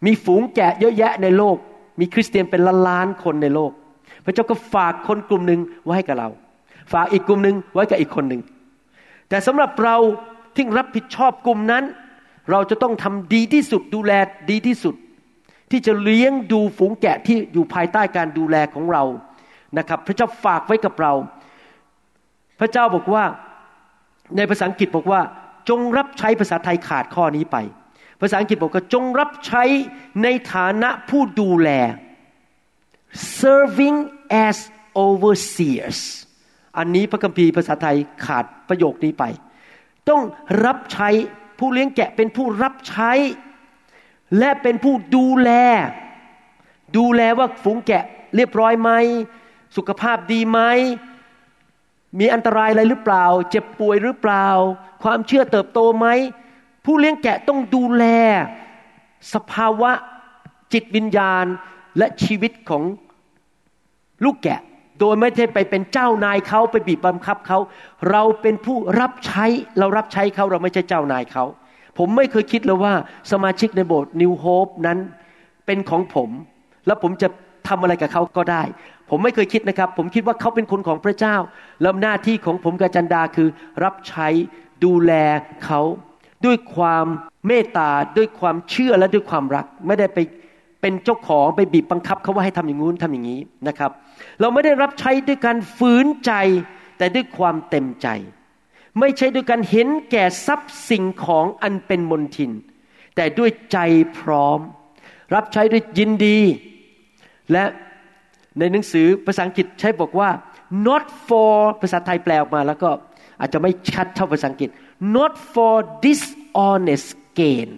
[0.05, 1.57] มีฝูงแกะเยอะแยะในโลก
[2.01, 3.73] มีคริสเตียนเป็นล้านล้านคนในโลก
[4.25, 6.29] พระเจ้าก็ฝากคนกลุ่มหนึ่งไว้ให้กับเรา
[6.93, 8.43] ฝากอีกกลุ่มหนึ่งไว้กับอีกคนหนึ่ง
[9.29, 9.97] แต่สำหรับเรา
[10.55, 11.85] ที่รับผิดชอบกลุ่มนั้น
[12.51, 14.13] เราจะต้องทำดีที่สุดดูแล
[14.51, 14.95] ดีที่สุด
[15.71, 19.03] ที่จะเลี้ยงดูฝูงแกะที่อยู่ภายใต้การดูแลของเรา
[19.79, 21.13] นะครับ พระเจ้าฝากไว้กับเรา
[22.61, 23.25] พระเจ้าบอกว่า
[24.37, 25.21] ในภาษาอังกฤษบอกว่า
[25.69, 27.57] จงรับใช้ภาษาไทยขาดข้อนี้ไป
[28.21, 29.63] ภาษาอังกฤษบอกว่าจงรับใช้
[30.23, 31.71] ในฐานะผู้ดูแล
[33.41, 33.99] serving
[34.47, 34.57] as
[35.05, 35.99] overseers
[36.79, 39.25] อันนี้พระคัมภีร์ภาษาไทยขาดประโยคนี้ไป
[40.09, 40.23] ต้อง
[40.65, 41.09] รับใช้
[41.59, 43.13] ผู้เลี้ยงแกะเป็นผู้รับใช้
[44.39, 45.51] และเป็นผู้ดูแล
[46.97, 48.05] ดูแลว่าฝูงแกะ
[48.37, 48.91] เรียบร้อยไหม
[49.77, 50.61] สุขภาพดีไหม
[52.19, 54.47] มีอันตรายอะไรหรือเปล่า เจ็บป่วยหรือเปล่า
[55.03, 56.07] ความเชื่อเติบโตไหม
[56.85, 58.05] ผู้เลี้ยงแกะต้องดูแล
[59.35, 59.93] สภาวะ
[60.73, 61.45] จิตวิญญาณ
[61.99, 62.83] และชีวิตของ
[64.25, 64.61] ลูกแกะ
[65.01, 67.59] โดยไม่ได้ไปเป็นเจ้านายเขาไปบีบบังคับเขา
[68.11, 69.45] เราเป็นผู้รับใช้
[69.79, 71.45] เรารับใช้เขาเราไม่ใช่เจ้านายเขา
[71.99, 72.93] ผมไม่เคยคิดเลยว่า
[73.33, 74.99] สมาชิกในโบสถ์นิวโฮปนั้น
[75.67, 76.29] เป็นของผม
[76.87, 77.29] แล้วผมจะ
[77.69, 78.63] ทำอะไรกับเขาก็ได้
[79.11, 81.37] ผมไม่เคยคิดนะครับ ผมคิดว่าเขาเป็นคนของพระเจ้า
[81.83, 83.49] แล้วหน้าที่ของผมกับจันดาคือ
[83.85, 84.29] รับใช้
[84.85, 85.13] ดูแล
[85.65, 85.81] เขา
[86.45, 87.07] ด้วยความ
[87.47, 90.19] เมตตาด้วยความเชื่อและด้วยความรัก ไม่ได้ไป
[90.81, 93.91] เป็นเจ้าของไปบีบบังคับเขาว่าให้ทำอย่างงู้นทำอย่างนี้นะครับ
[94.41, 96.33] เราไม่ได้รับใช้ด้วยการฝืนใจ
[96.99, 98.09] แต่ด้วยความเต็มใจ
[99.01, 102.51] ไม่ใช่ด้วยการเห็นแก่ทรัพย์สิ่งของอันเป็นมนทิน
[103.17, 103.79] แต่ด้วยใจ
[104.19, 104.61] พร้อม
[105.35, 106.39] รับใช้ด้วยยินดี
[107.53, 107.65] และ
[108.59, 110.31] ในหนังสือภาษาอังกฤษใช้บอกว่า
[110.87, 112.91] not for ภาษาไทยแปลออกมาแล้วก็
[113.41, 114.71] อาจจะไม่ชัดเท่าภาษาอังกฤษ
[115.17, 117.69] not for dishonest gain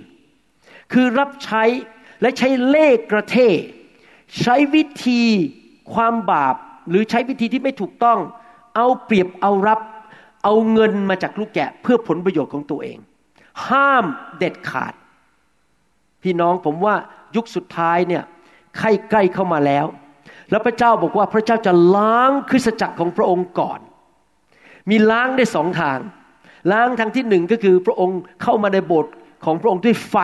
[0.92, 1.62] คือรับใช้
[2.22, 3.37] และใช้เล่กระเท
[4.40, 5.22] ใช้วิธี
[5.94, 6.56] ความบาป
[6.88, 8.18] หรือใช้วิธีที่ไม่ถูกต้อง
[8.76, 9.80] เอาเปรียบเอารับ
[10.44, 12.98] เอาเงินมาจากลูกแกะเพื่อผลประโยชน์ของตัวเอง
[13.68, 14.04] ห้าม
[14.38, 14.94] เด็ดขาด
[16.22, 16.94] พี่น้องผมว่า
[17.37, 18.22] ยุคสุดท้ายเนี่ย
[18.78, 19.87] ใกล้ใกล้เข้ามาแล้ว
[20.50, 23.80] แล้วพระเจ้าบอกว่าพระเจ้าจะล้างคริสตจักรของพระองค์ก่อน
[24.90, 25.98] มีล้างได้สองทาง
[26.72, 30.16] ล้างทางที่หนึ่งก็คือพระองค์เข้ามาในโบสถ์ของพระองค์ด้วยไฟ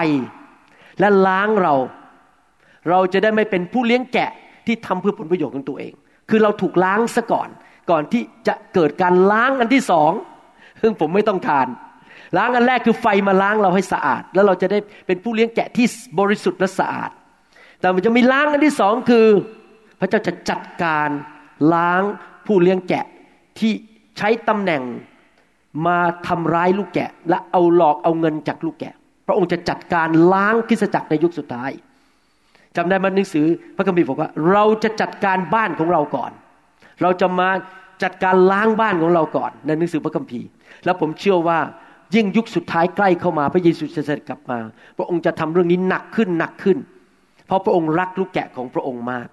[1.00, 1.74] และล้างเรา
[2.90, 4.30] เราจะได้ไม่เป็นผู้เลี้ยงแกะ
[4.66, 5.92] ที่ทำเพื่อผลประโยชน์ของตัวเอง
[6.30, 7.48] คือเราถูกล้างซะก่อน
[7.90, 10.12] ก่อนที่จะเกิดการล้างอันที่สอง
[10.82, 11.66] ซึ่งผมไม่ต้องการ
[12.37, 15.87] ล้างอันแรกคือไฟมาล้างเราให้สะอาด แล้วเราจะได้เป็นผู้เลี้ยงแกะที่
[16.18, 17.11] บริสุทธิ์และสะอาด
[17.80, 19.26] แต่มันจะมีล้างอันที่สองคือ
[20.00, 21.11] พระเจ้าจะจัดการ
[21.74, 22.02] ล้าง
[22.46, 23.04] ผู้เลี้ยงแกะ
[23.58, 23.72] ที่
[24.18, 24.82] ใช้ตำแหน่ง
[25.87, 28.94] มาทำร้ายลูกแกะ และเอาหลอกเอาเงินจากลูกแกะ
[29.28, 31.70] พระองค์จะจัดการล้างคริสจักรในยุคสุดท้าย
[32.76, 36.32] จำได้มาหนังสือพระคัมภีร์บอกว่า เราจะจัดการบ้านของเราก่อน
[37.02, 37.48] เราจะมา
[38.02, 40.46] จัดการล้างบ้านของเราก่อน ในหนังสือพระคัมภีร์
[40.84, 41.58] แล้วผมเชื่อว่า
[42.14, 44.58] ยิ่งยุคสุดท้ายใกล้เข้ามาพระเยซูจะเสด็จกลับมา
[44.98, 46.78] พระองค์จะทำเรื่องนี้หนักขึ้นหนักขึ้น
[47.46, 49.26] เพราะพระองค์รักลูกแกะของพระองค์มาก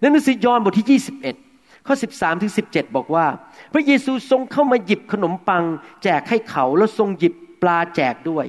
[0.00, 1.00] ในหนังสือยอห์นบทที่
[1.44, 3.26] 21 ข้อ 13 ถึง 17 บอกว่า
[3.74, 5.64] พระเยซูทรงเข้ามาหยิบขนมปัง
[6.02, 8.46] แจกให้เขาแล้วทรงหยิบปลาแจกด้วย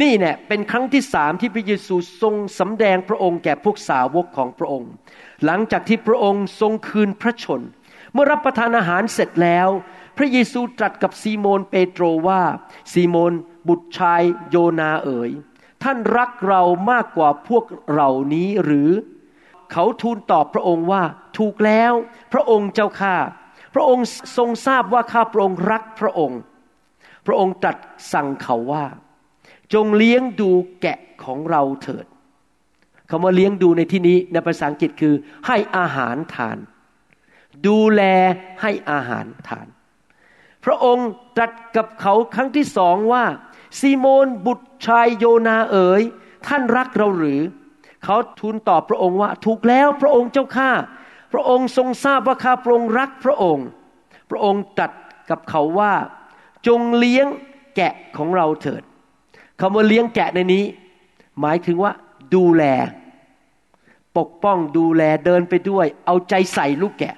[0.00, 4.90] นี่เนี่ยเป็นครั้งที่สามที่พระเยซูทรงสำแดงพระองค์แก่พวกสาวกของพระองค์
[5.44, 7.62] หลังจากที่พระองค์ทรงคืนพระชน
[8.12, 9.68] เมื่อรับประทานอาหารเสร็จแล้ว
[10.16, 12.42] พระเยซูตรัสกับซีโมนเปโตรว่า
[12.92, 13.32] ซีโมน
[13.68, 15.30] บุตรชายโยนาเอ๋ย
[15.82, 18.90] ท่านรักเรามากกว่าพวกเหล่านี้หรือ
[19.72, 21.02] เขาทูลตอบพระองค์ว่า
[21.38, 21.92] ถูกแล้ว
[22.32, 23.16] พระองค์เจ้าข้า
[23.74, 26.40] พระองค์ทรงทราบว่าข้าพระองค์รักพระองค์
[27.26, 27.76] พระองค์ตรัส
[28.12, 28.84] สั่งเขาว่า
[29.74, 30.50] จงเลี้ยงดู
[30.82, 32.06] แกะของเราเถิด
[33.10, 35.14] คำว่าเลี้ยงดูในที่นี้ในภาษาอังกฤษคือ
[35.46, 36.58] ให้อาหารทาน
[37.66, 38.02] ดูแล
[38.62, 39.66] ให้อาหารทาน
[40.64, 43.24] พระองค์ตรัสกับเขาครั้งที่สองว่า
[43.80, 46.02] ซีโมนบุตรชายโยนาเอ๋ย
[46.46, 47.40] ท่านรักเราหรือ
[48.04, 50.70] เขาทูลตอบพระองค์ว่า ถูกแล้วพระองค์เจ้าข้า
[51.32, 53.66] พระองค์ทรงทราบว่าข้าพระองค์รักพระองค์
[54.30, 54.92] พระองค์ตรัส
[55.30, 55.94] กับเขาว่า
[56.66, 57.26] จงเลี้ยง
[57.76, 58.82] แกะของเราเถิด
[59.64, 60.64] คำว่าเลี้ยงแกะในนี้
[61.40, 61.92] หมายถึงว่า
[62.34, 62.64] ดูแล
[64.18, 67.14] ปกป้องดูแลเดินไปด้วย เอาใจใส่ลูกแกะ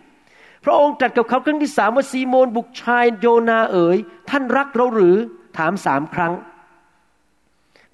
[0.64, 3.98] พระองค์ตรัสกับเขาครั้งที่สามว่าซีโมนบุกชายโยนาเอ๋ย
[4.30, 5.16] ท่านรักเราหรือ
[5.58, 6.32] ถามสามครั้ง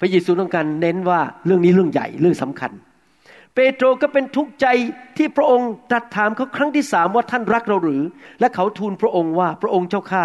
[0.01, 2.71] พระเยซูต้องการเน้นว่าเรื่องนี้เรื่องใหญ่เรื่องสำคัญ
[3.55, 4.67] เปโตรก็เป็นทุกข์ใจ
[5.17, 8.03] ที่พระองค์ตรัสถามเขาครั้งที่สามว่าท่านรักเราหรือ
[8.41, 10.25] และเขาทูลพระองค์ว่าพระองค์เจ้าข้า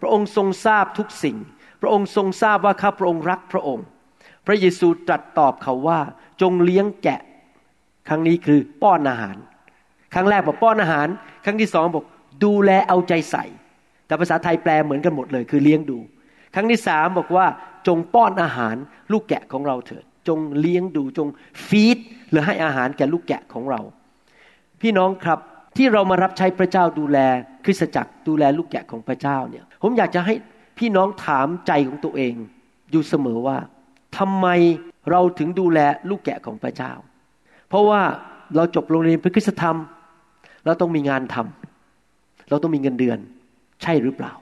[0.00, 1.36] พระองค์ทรงทราบทุกสิ่ง
[1.82, 3.86] พระองค์ทรงทราบว่าข้าพระองค์รักพระองค์
[4.46, 6.00] พระเยซูตรัสตอบเขาว่า
[6.42, 7.20] จงเลี้ยงแกะ
[8.08, 9.36] ครั้งนี้คือป้อนอาหาร
[10.14, 11.08] ครั้งแรกบอกป้อนอาหาร
[11.44, 12.04] ครั้งที่สองบอก
[12.44, 13.44] ดูแลเอาใจใส่
[14.06, 15.98] แต่ภาษาไทยแปลเหมือนกันหมดเลยคือเลี้ยงดู
[16.54, 17.46] ครั้งที่สามบอกว่า
[17.86, 18.76] จงป้อนอาหาร
[19.12, 21.28] ลูกแกะของเราเถิด จงเลี้ยงดูจง
[21.66, 21.98] ฟีด
[22.30, 23.80] หรือให้อาหารแก่ลูกแกะของเรา
[24.80, 25.38] พี่น้องครับ
[25.76, 27.18] ที่เรามารับใช้พระเจ้าดูแล
[27.64, 30.34] คริสตจักรดูแลลูกแกะของพระเจ้าเนี่ยผมอยากจะให้
[30.78, 32.34] พี่น้องถามใจของตัวเอง
[32.90, 33.58] อยู่เสมอว่า
[34.18, 34.46] ทำไม
[35.10, 35.78] เราถึงดูแล
[36.10, 36.92] ลูกแกะของพระเจ้า
[37.68, 38.02] เพราะว่า
[38.56, 39.76] เราจบโรงเรียนพระคุณธรรม
[40.64, 43.18] เราต้องมีงานทำเราต้องมีเงินเดือน
[43.82, 44.32] ใช่หรือเปล่า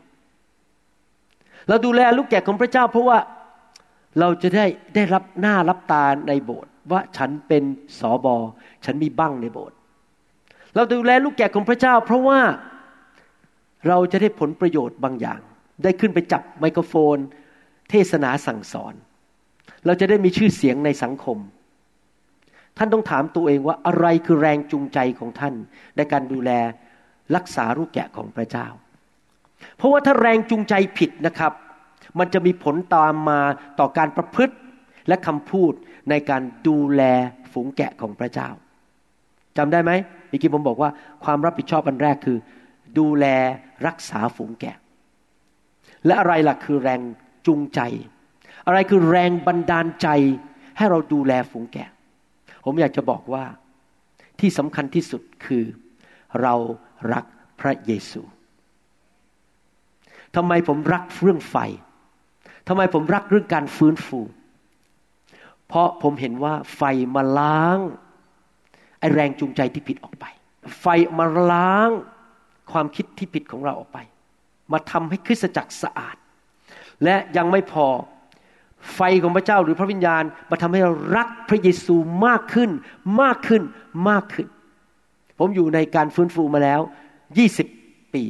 [1.69, 3.19] เราดูแลลูกแกะของพระเจ้า เพราะว่า
[4.21, 7.63] เราจะได้ได้รับหน้ารับตาในโบสถ์ว่าฉันเป็น
[7.99, 8.37] สอบอ
[8.85, 9.77] ฉันมีบั้งในโบสถ์
[10.75, 12.41] เราดูแลลูกแกะของพระเจ้า เพราะว่า
[13.89, 15.41] เราจะได้ผลประโยชน์บางอย่าง
[15.85, 17.17] ได้ขึ้นไปจับไมโครโฟน
[17.91, 18.95] เทศนาสั่งสอน
[19.87, 21.39] เราจะได้มีชื่อเสียงในสังคม
[22.77, 25.55] ท่านต้องถามตัวเองว่าอะไรคือแรงจูงใจของท่าน
[25.97, 26.51] ในการดูแล
[27.37, 28.67] รักษาลูกแกะของพระเจ้า
[29.77, 31.53] เพราะว่าถ้าแรงจูงใจผิดนะครับ
[32.19, 33.41] มันจะมีผลตามมา
[33.79, 34.55] ต่อการประพฤติ
[35.09, 35.73] และคำพูด
[36.11, 37.03] ในการดูแล
[37.53, 38.49] ฝูงแกะของพระเจ้า
[39.57, 39.93] จำได้ไหม
[40.29, 40.91] เมื่อกี้ผมบอกว่า
[41.25, 42.39] ความรับผิดชอบอันแรกคือ
[42.99, 43.27] ดูแล
[43.87, 44.77] รักษาฝูงแกะ
[46.07, 47.01] และอะไรล่ะคือแรง
[47.47, 47.81] จูงใจ
[48.67, 50.09] อะไรคือแรงบันดาลใจ
[50.77, 51.89] ให้เราดูแลฝูงแกะ
[52.65, 53.45] ผมอยากจะบอกว่า
[54.41, 55.65] ที่สำคัญที่สุดคือ
[56.43, 56.55] เรา
[57.13, 57.25] รัก
[57.61, 58.23] พระเยซู
[60.37, 61.57] ทำไมผมรักเรื่องไฟ
[62.69, 64.21] ทำไมผมรักเรื่องการฟื้นฟู
[65.67, 66.83] เพราะผมเห็นว่าไฟ
[67.15, 67.79] มาล้าง
[68.99, 70.25] ไอแรงจูงใจที่ผิดออกไป
[70.81, 70.87] ไฟ
[71.19, 71.91] มาล้าง
[72.73, 73.99] ความคิดที่ผิดของเราออกไป
[74.73, 76.17] มาทำให้คริสตจักรสะอาด
[77.05, 77.87] และยังไม่พอ
[78.95, 81.95] ไฟของพระเจ้าหรือพระวิญญาณมาทำให้เรารักพระเยซู
[82.27, 82.71] มากขึ้น
[83.23, 83.63] มากขึ้น
[84.09, 84.47] มากขึ้น
[85.39, 86.81] ผมอยู่ในการฟื้นฟูมาแล้ว
[87.39, 87.67] ยี่สิบ
[88.15, 88.25] ปี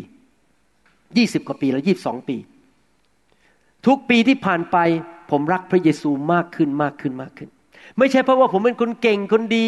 [1.16, 2.36] ยี่สิบกว่าปีแล้วยี่บสองปี
[3.86, 4.76] ทุกปีที่ผ่านไป
[5.30, 7.48] ผมรักพระเยซูมากขึ้นมากขึ้นมากขึ้น
[7.98, 9.66] ไม่ใช่เพราะว่าผมเป็นคนเก่งคนดี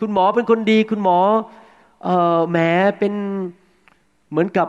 [0.00, 1.18] คุณหมอเป็นคนดี คุณหมอ
[2.06, 2.58] ออแหม
[2.98, 3.12] เป็น
[4.30, 4.68] เหมือนกับ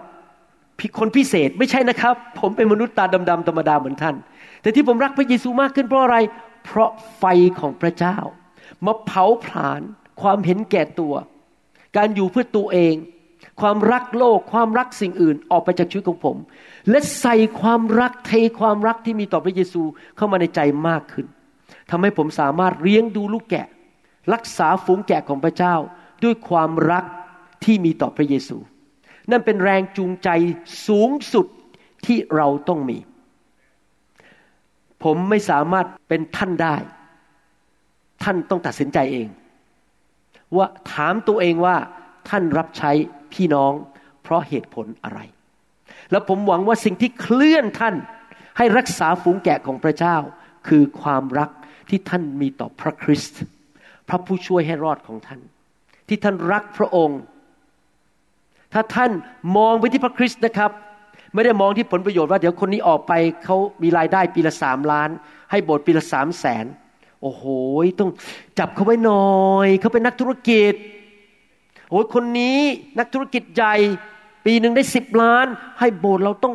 [0.99, 4.15] คนพิเศษไม่ใช่นะครับ ผมเป็นมนุษย์ตาดำๆธรรมดาเหมือนท่าน
[4.61, 6.17] แต่ที่ผมรักพระเยซูมากขึ้นเพราะอะไร
[6.65, 7.23] เพราะไฟ
[7.59, 8.17] ของพระเจ้า
[8.85, 9.81] มาเผาผลาญ
[10.21, 11.13] ความเห็นแก่ตัว
[11.97, 12.95] การอยู่เพื่อตัวเอง
[13.61, 16.37] ความรักโลกความรักสิ่งอื่นออกไปจากชีวิตของผม
[16.89, 19.81] และใส่ความรักเทความรักที่มีต่อพระเยซู
[20.17, 21.25] เข้ามาในใจมากขึ้น
[21.91, 23.67] ทำให้ผมสามารถเลี้ยงดูลูกแกะ
[24.33, 25.75] รักษาฝูงแกะของพระเจ้า
[26.23, 27.05] ด้วยความรัก
[27.63, 28.57] ที่มีต่อพระเยซู
[29.31, 30.29] นั่นเป็นแรงจูงใจ
[30.87, 31.47] สูงสุด
[32.05, 32.97] ที่เราต้องมี
[35.03, 36.75] ผมไม่สามารถเป็นท่านได้
[38.23, 39.27] ท่านต้องตัดสินใจเอง
[40.57, 41.75] ว่าถามตัวเองว่า
[42.29, 42.91] ท่านรับใช้
[43.33, 43.73] พี่น้อง
[44.23, 45.19] เพราะเหตุผลอะไร
[46.11, 47.95] แล้วผมหวังว่าสิ่งที่เคลื่อนท่าน
[48.57, 50.17] ให้รักษาฝูงแกะของพระเจ้า
[50.67, 51.49] คือความรัก
[51.89, 53.39] ที่ท่านมีต่อพระคริสต์
[54.07, 55.41] พระผู้ช่วยให้รอดของท่าน
[56.07, 57.19] ที่ท่านรักพระองค์
[58.73, 59.11] ถ้าท่าน
[59.57, 60.71] มองไปที่พระคริสต์นะครับ
[61.33, 63.13] ไม่ได้มองที่ผลประโยชน์ว่าเดี๋ยวคนนี้ออกไป
[63.45, 65.09] เขามีรายได้ปีละสามล้าน
[65.51, 66.65] ให้โบสถ์ปีละสามแสน
[67.21, 67.43] โอ้โห
[67.99, 68.11] ต้อง
[68.59, 70.73] จับเขาไว้หน่อยเขาเป็นนักธุรกิจ
[71.89, 72.59] โอ้ยคนนี้
[72.99, 73.75] นักธุรกิจใหญ่
[74.45, 75.45] ปีหนึ่งได้สิบล้าน
[75.79, 76.53] ให้โบสถ์เราต้อง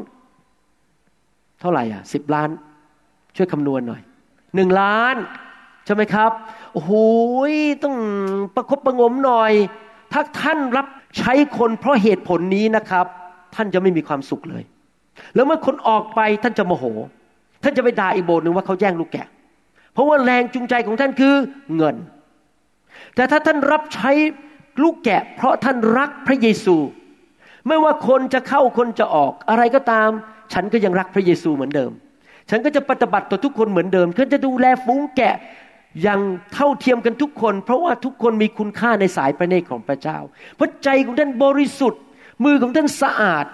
[1.60, 2.48] เท่าไหร่อะสิบล้าน
[3.36, 4.00] ช่วยคำนวณหน่อย
[4.54, 5.16] หนึ่งล้าน
[5.86, 6.30] ใช่ไหมครับ
[6.72, 6.92] โอ้โห
[7.84, 7.96] ต้อง
[8.54, 9.52] ประคบประงมหน่อย
[10.12, 10.86] ถ้าท่านรับ
[11.18, 13.06] ใช้คนเพราะเหตุผลนี้นะครับ
[13.54, 14.62] ท่านจะไม่มีความสุขเลย
[15.34, 16.84] แล้วเมื่อคนออกไปท่านจะโมโห
[17.62, 19.26] ท่านจะไปด่าอีกโบสถ์หนึ่งว่าเขาแย่งลูกแกะ
[19.92, 21.34] เพราะว่าแรงจูงใจของท่านคือ
[21.76, 21.96] เงิน
[23.14, 24.10] แต่ถ้าท่านรับใช้
[24.82, 26.76] ลูกแกะ เพราะท่านรักพระเยซู
[27.66, 30.08] ไม่ว่าคนจะเข้าคนจะออกอะไรก็ตาม
[30.52, 31.90] ฉันก็ยังรักพระเยซูเหมือนเดิม
[32.50, 35.34] ฉันก็จะปฏิบัติต่อทุกคนเหมือนเดิมฉันจะดูแลฝูงแกะ
[36.06, 36.20] ยัง
[36.54, 40.18] เท่าเทียมกันทุกคน เพราะว่าทุกคนมีคุณค่าในสายพระเนตรของพระเจ้า
[40.58, 42.00] พระใจของท่านบริสุทธิ์
[42.44, 43.46] มือของท่านสะอาด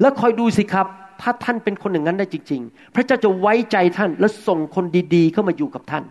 [0.00, 0.86] แล้วคอยดูสิครับ
[1.20, 6.04] ถ้าท่านเป็นคนอย่างนั้นได้จริง ๆ พระเจ้าจะไว้ใจท่านและส่งคนดีๆ เข้ามาอยู่กับท่าน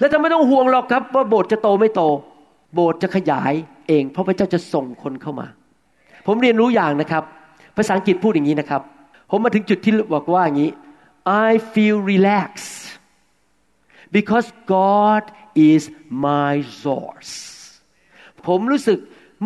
[0.00, 2.02] และท่านไม่ต้องห่วงหรอกครับ ว่าโบสถ์จะโตไม่โต
[2.74, 3.52] โบสถ์จะขยาย
[3.88, 5.46] เอง เพราะพระเจ้าจะส่งคนเข้ามา
[6.26, 7.22] ผมเรียนรู้อย่างนะครับ
[7.76, 8.82] ภาษาอังกฤษพูดอย่างนี้นะครับ
[9.30, 10.70] ผมมาถึงจุดที่บอกว่าอย่างนี้
[11.46, 12.72] I feel relaxed
[14.16, 15.22] because God
[15.70, 15.82] is
[16.26, 17.32] my source
[18.46, 18.98] ผมรู้สึก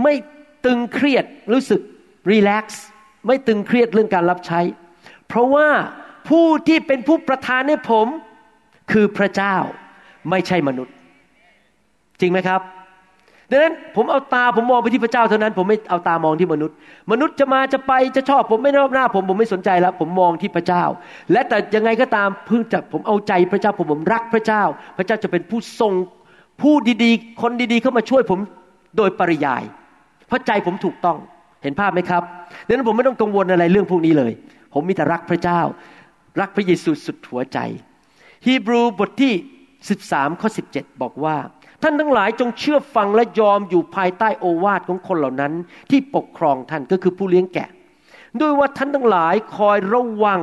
[0.03, 0.15] ไม่
[0.65, 1.81] ตึงเครียดรู้สึก
[2.31, 2.85] รีแลกซ์
[3.27, 4.61] ไม่ตึงเครียดเรื่องการรับใช้
[5.29, 5.69] เพราะว่า
[6.29, 8.07] ผู้ที่เป็นผู้ประทานให้ผม
[8.93, 9.57] คือพระเจ้า
[10.31, 10.95] ไม่ใช่มนุษย์
[12.21, 12.61] จริงไหมครับ
[13.53, 16.77] ดังนั้นผมเอาตาผมมองไปที่พระเจ้าเท่านั้น ผมไม่เอาตามองที่มนุษย์
[17.13, 20.85] มนุษย์จะมาจะไปจะชอบ ผมไม่รอบหน้า ผมผมไม่สนใจแล้ว ผมมองที่พระเจ้า
[21.33, 24.63] และแต่ยังไงก็ตามเพิ่งจะผมเอาใจพระเจ้าผมผมรักพระเจ้า
[24.99, 25.93] พระเจ้าจะเป็นผู้ทรง
[26.63, 28.39] ผู้ดีๆ คนดีๆ เข้ามาช่วยผม
[28.97, 29.63] โดยปริยาย
[30.27, 31.19] เพราะใจผมถูกต้อง
[31.63, 32.23] เห็นภาพไหมครับ
[32.67, 34.33] ดังนั้นผมไม่ต้องกังวลอะไรเรื่องพวกนี้เลย
[34.75, 35.61] ผมมีแต่รักพระเจ้า
[36.41, 37.59] รักพระเยซูสุดหัวใจ
[38.47, 39.35] ฮีบรูบทที่
[39.89, 41.37] 13ข้อ17 บอกว่า
[41.83, 45.53] ท่านทั้งหลายจงเชื่อฟังและยอมอยู่ภายใต้โอวาทของคนเหล่านั้น
[45.91, 47.69] ที่ปกครองท่านก็คือผู้เลี้ยงแกะ
[48.41, 50.41] ด้วยว่าท่านทั้งหลายคอยระวัง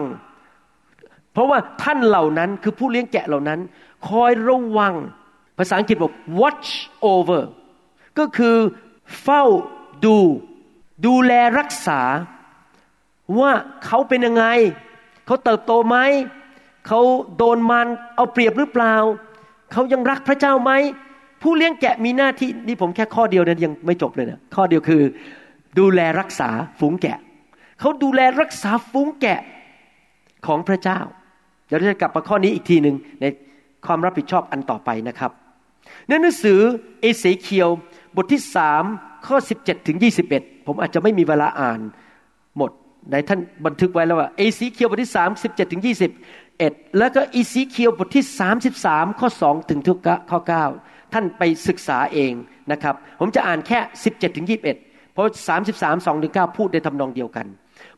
[1.34, 3.60] เพราะว่าท่านเหล่านั้นคือผู้เลี้ยงแกะเหล่านั้น
[4.10, 4.94] คอยระวัง
[5.58, 6.70] ภาษาอังกฤษบอก watch
[7.14, 7.44] over
[8.20, 8.56] ก็คือ
[9.22, 9.44] เฝ้า
[10.06, 10.18] ดู
[11.06, 12.02] ดูแลรักษา
[13.40, 13.52] ว่า
[13.86, 14.46] เขาเป็นยังไง
[15.26, 15.98] เขาเติบโตไหม
[16.88, 17.02] เขา
[17.38, 18.96] โดนมันเอาเปรียบหรือเปล่า
[19.72, 20.72] เขายังรักพระเจ้าไหม
[21.42, 25.02] ผู้เลี้ยงแกะมีหน้าที่นี่ผมแค่ข้อเดียวนั้นยังไม่จบเลยนะข้อเดียวคือ
[25.80, 26.50] ดูแลรักษา
[26.80, 27.18] ฝูงแกะ
[27.80, 29.40] เขาดูแลรักษาฝูงแกะ
[30.48, 31.00] ของพระเจ้า
[31.68, 33.26] เดี๋ยวเราจะกลับมาข้อนี้อีกทีหนึ่งใน
[33.86, 35.32] ความรับผิดชอบอันต่อไปนะครับ
[36.08, 36.60] ในหนังสือ
[37.02, 37.70] เอเสเคียว
[38.16, 38.84] บทที่สาม
[39.28, 39.98] ข้อ 17ถึง
[40.32, 41.80] 21 ผมอาจจะไม่มีเวลาอ่าน
[42.58, 42.72] หมด
[43.12, 46.12] ในท่านบันทึกไว้แล้วว่าเอสีเคียวบทที่สามสิบเจ็ดถึงยี่สิบ
[46.60, 49.80] เอ็ดแล้วก็อีสีเคียวบทที่สามสิบสามข้อสองถึง
[50.32, 50.66] ข้อเก้า
[51.14, 52.34] ท่านไปศึกษาเอง
[52.72, 54.78] นะครับ ผมจะอ่านแค่สิบเจ็ดถึงยี่บเอ็ด
[55.14, 57.48] เพราะสามสิบสามสองถึงเก้าพูดในทำนองเดียวกัน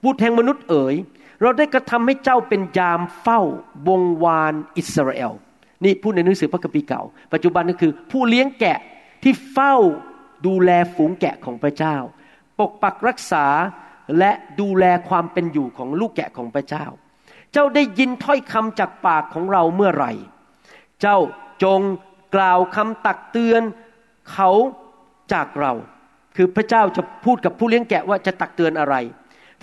[0.04, 0.95] บุตรแห่งมนุษย์เอ๋ย
[1.41, 3.39] เราได้กระทำให้เจ้าเป็นยามเฝ้า
[3.88, 5.32] วงวานอิสราเอล
[5.84, 7.02] นี่พูดในหนังสือพระคัมภีร์เก่า
[7.34, 8.78] ปัจจุบันก็คือผู้เลี้ยงแกะ
[9.24, 9.76] ที่เฝ้า
[10.47, 11.95] ดูแลฝูงแกะของพระเจ้า
[12.60, 13.45] ปกปักรักษา
[14.19, 16.86] และดูแลความเป็นอยู่ของลูกแกะของพระเจ้า
[17.54, 20.12] เจ้าได้ยินถ้อยคำจากปากของเราเมื่อไหร่
[21.02, 21.17] เจ้า
[21.63, 21.82] จง
[22.36, 23.62] กล่าวคำตักเตือน
[24.32, 24.50] เขา
[25.34, 25.74] จากเรา
[26.36, 28.96] คือพระเจ้าจะพูดกับผู้เลี้ยงแกะว่าจะตักเตือนอะไร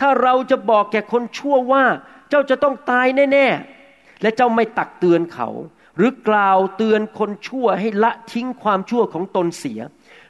[0.01, 1.85] ถ้าเราจะบอกแก่คนชั่วว่า
[2.29, 5.49] เจ้าจะต้องตายแน่ๆ และเจ้าไม่ตักเตือนเขา
[5.97, 9.81] หรือกล่าวเตือนคนชั่วให้ละทิ้งความชั่วของตนเสีย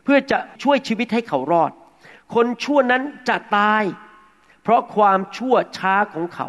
[0.05, 1.73] เพื่อจะช่วยชีวิตให้เขารอด
[2.35, 3.83] คนชั่วนั้นจะตาย
[4.63, 6.49] เพราะความชั่วช้าของเขา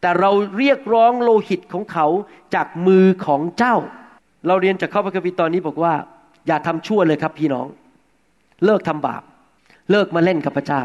[0.00, 2.06] แต่เราเรียกร้องโลหิตของเขา
[2.54, 3.76] จากมือของเจ้า
[4.46, 5.92] เราเรียนจากข้อพระคัมภีร์ตอนนี้บอกว่า
[6.46, 7.66] อย่าทำชั่วเลยครับพี่น้อง
[8.64, 9.22] เลิกทำบาป
[9.90, 10.82] เลิกมาเล่นกับพระเจ้า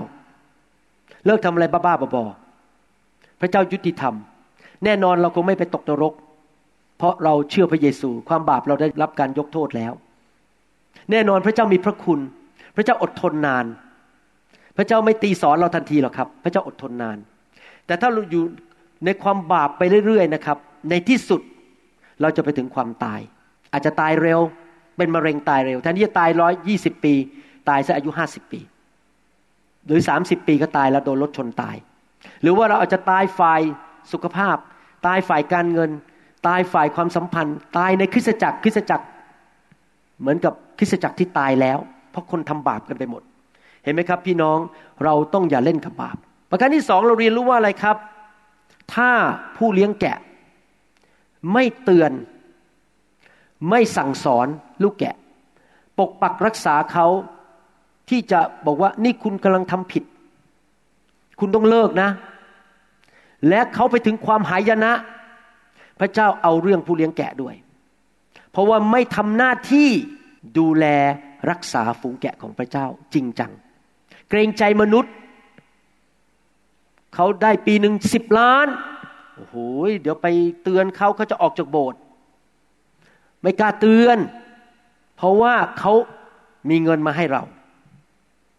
[1.25, 4.15] เลิกทำอะไรบ้าๆบอๆพระเจ้ายุติธรรม
[4.85, 6.13] แน่นอนเราคงไม่ไปตกนรก
[6.97, 9.93] เพราะเราเชื่อพระเยซู ความบาปเราได้รับการยกโทษแล้ว
[11.11, 12.19] แน่นอนพระเจ้ามีพระคุณ
[12.75, 13.65] พระเจ้าอดทนนาน
[14.77, 17.17] พระเจ้าไม่ตีสอนเราทันทีหรอกครับ พระเจ้าอดทนนาน
[17.85, 18.43] แต่ถ้าเราอยู่
[19.05, 20.57] ในความบาปไปเรื่อยๆนะครับ
[20.89, 21.41] ในที่สุด
[22.21, 23.19] เราจะไปถึงความตาย
[23.71, 24.39] อาจจะตายเร็ว
[24.97, 27.13] เป็นมะเร็งตายเร็วแทนที่จะตายร้อยยี่สิบปี
[27.69, 28.59] ตายซะอายุห้าสิบปี
[29.85, 31.75] หรือสามสิบปีก็ตายแล้วโดนรถชนตาย
[32.41, 33.61] หรือว่าเราอาจจะตายฝ่าย
[34.11, 34.57] สุขภาพ
[35.07, 35.91] ตายฝ่ายการเงิน
[36.47, 39.05] ตายฝ่ายความสัมพันธ์ ตายในคริสตจักรคริสตจักร
[40.19, 41.77] เหมือนกับคริสตจักรที่ตายแล้ว
[42.11, 43.21] เพราะคนทำบาปกันไปหมด
[43.83, 44.57] เห็นไหมครับ พี่น้อง
[45.03, 46.17] เราต้องอย่าเล่นกับบาป
[46.49, 47.97] ประการที่สองเราเรียนรู้ว่าอะไรครับ
[48.95, 49.11] ถ้า
[49.57, 50.17] ผู้เลี้ยงแกะ
[51.53, 52.11] ไม่เตือน
[53.69, 54.47] ไม่สั่งสอน
[54.83, 55.15] ลูกแกะ
[55.97, 57.07] ปกปักรักษาเขา
[58.09, 60.03] ที่จะบอกว่านี่คุณกำลังทำผิด
[61.39, 62.09] คุณต้องเลิกนะ
[63.49, 64.91] และเขาไปถึงความหายนะ
[65.99, 67.55] พระเจ้าเอาเรื่องผู้เลี้ยงแกะด้วย
[68.51, 69.89] เพราะว่าไม่ทำหน้าที่
[70.57, 70.85] ดูแล
[71.49, 73.51] รักษาฝูงแกะของพระเจ้าจริงจัง
[74.29, 75.13] เกรงใจมนุษย์
[77.15, 78.67] เขาได้ปีหนึ่งสิบล้าน
[79.35, 79.55] โอ้โห
[80.01, 80.27] เดี๋ยวไป
[80.63, 81.99] เตือนเขาเขาจะออกจากโบสถ์
[83.41, 84.17] ไม่กล้าเตือน
[85.17, 85.93] เพราะว่าเขา
[86.69, 87.43] มีเงินมาให้เรา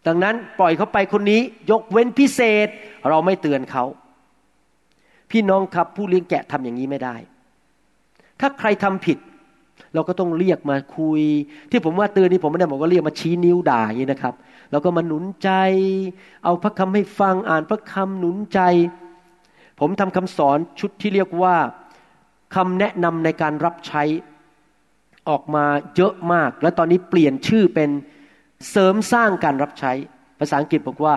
[0.06, 1.40] ดังนั้นปล่อยเขาไปคนนี้
[1.70, 2.68] ยกเว้นพิเศษ
[3.08, 3.84] เราไม่เตือนเขา
[5.30, 7.16] พี่น้องครับผู้เลี้ยงแกะทำอย่างนี้ไม่ได้
[8.40, 9.18] ถ้าใครทำผิด
[9.94, 11.20] เราก็ต้องเรียกมาคุย
[11.70, 14.34] ที่ผมว่าเตือนนี่ผมไม่ได้บอกว่าเรียกมาชี้นิ้วด่าอย่างนี้นะครับ
[14.70, 15.50] เราก็มาหนุนใจ
[16.44, 18.60] เอาพระคำให้ฟังอ่านพระคำหนุนใจ
[19.80, 21.56] ผมทำคำสอนชุดที่เรียกว่า
[22.54, 24.02] คำแนะนำในการรับใช้
[25.28, 25.64] ออกมา
[25.96, 27.90] เยอะมาก และตอนนี้เปลี่ยนชื่อเป็น
[28.70, 29.92] เสริมสร้างการรับใช้
[30.40, 31.14] ภาษาอังกฤษบอกว่า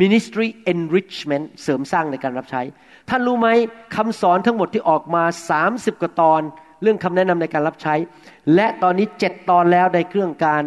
[0.00, 2.62] ministry enrichment เสริมสร้างในการรับใช้
[3.08, 3.48] ท่านรู้ไหม
[3.96, 5.24] คำสอนทั้งหมดที่ออกมา
[5.62, 6.40] 30 กว่าตอน
[6.82, 7.94] เรื่องคำแนะนำในการรับใช้
[8.54, 10.62] และตอนนี้เจ็ดตอนแล้วในเครื่องการ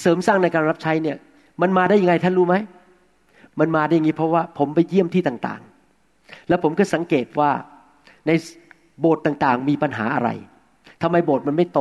[0.00, 1.16] เสริมสร้างในการรับใช้เนี่ย
[1.62, 2.54] มันมาได้ยังไงท่านรู้ไหม
[3.60, 7.50] มันมาได้ยังไงเพราะว่าผมไปเยี่ยมที่ต่างๆ แล้วผมก็สังเกตว่า
[8.26, 8.30] ใน
[9.00, 10.28] โบสถ์ต่างๆ มีปัญหาอะไร
[11.02, 11.80] ทำไมโบสถ์มันไม่โต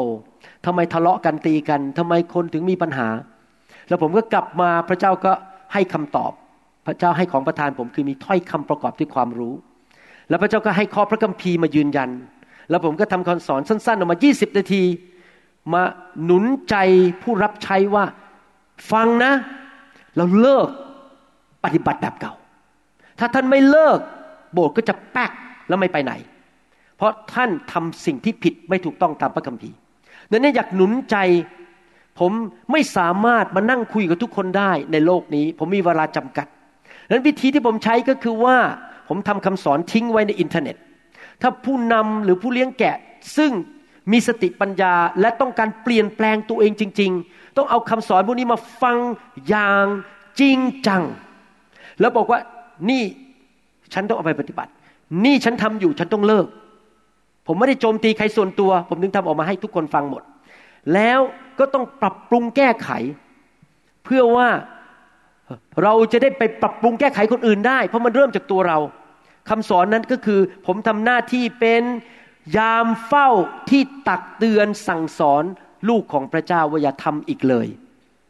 [0.65, 3.07] ทำไมทะเลาะกันตีกันทำไมคนถึงมีปัญหา
[3.87, 5.31] แล้วผมก็กลับมาพระเจ้าก็
[5.73, 6.31] ให้คำตอบ
[6.87, 9.53] พระเจ้าให้ของประทานผมคือมีถ้อยคำประกอบด้วยความรู้
[10.29, 12.09] แล้วพระเจ้าก็ให้ข้อพระคัมภีร์มายืนยัน
[12.69, 14.83] แล้วผมก็ทำคำสอนสั้นๆออกมา 20 นาที
[15.73, 15.81] มา
[16.23, 16.75] หนุนใจ
[17.21, 18.03] ผู้รับใช้ว่า
[18.91, 19.33] ฟังนะ
[20.17, 20.67] เราเลิก
[21.63, 22.33] ปฏิบัติแบบเก่า
[23.19, 23.99] ถ้าท่านไม่เลิก
[24.53, 25.31] โบสถ์ก็จะแป๊ก
[25.67, 26.13] แล้วไม่ไปไหน
[27.01, 29.75] เพราะท่านทำสิ่งที่ผิดไม่ถูกต้องตามพระคัมภีร์
[30.31, 31.15] ดังนั้นอยากหนุนใจ
[32.19, 32.31] ผม
[32.71, 36.47] ไม่สามารถมานั่งคุยกับทุกคนได้ในโลกนี้ ผมมีเวลาจำกัด
[37.05, 38.57] ดังนั้นวิธีที่ผมใช้ก็คือว่า
[39.07, 40.75] ผมทำคำสอนทิ้งไว้ในอินเทอร์เน็ต
[41.41, 42.95] ถ้าผู้นำหรือผู้เลี้ยงแกะ
[43.37, 43.51] ซึ่ง
[44.11, 48.97] มีสติปัญญาและต้องการเปลี่ยนแปลงตัวเองจริง ๆ ต้องเอาคำสอนพวกนี้มาฟัง
[49.49, 49.85] อย่าง
[50.39, 51.03] จริงจัง
[51.99, 52.39] แล้วบอกว่า
[52.89, 53.03] นี่
[53.93, 54.71] ฉันต้องเอาไปปฏิบัติ
[55.25, 56.47] นี่ฉันทำอยู่ฉันต้องเลิก
[57.47, 60.23] ผมไม่ได้โจมตีใครส่วนตัว ผมถึงทำออกมาให้ทุกคนฟังหมด
[60.93, 61.19] แล้ว
[61.59, 62.89] ก็ต้องปรับปรุงแก้ไข
[64.05, 64.49] เพื่อว่า
[65.83, 68.77] เราจะได้ไปปรับปรุงแก้ไขคนอื่นได้ เพราะมันเริ่มจากตัวเรา
[69.49, 71.83] คำสอนนั้นก็คือ ผมทำหน้าที่เป็น
[72.57, 73.29] ยามเฝ้า
[73.69, 75.43] ที่ตักเตือนสั่งสอน
[75.89, 77.67] ลูกของพระเจ้าว่าอย่าทำอีกเลย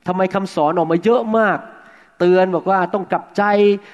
[0.07, 1.57] ทำไมคำสอนออกมาเยอะมาก
[2.22, 3.43] เตือนบอกว่าต้องกลับใจ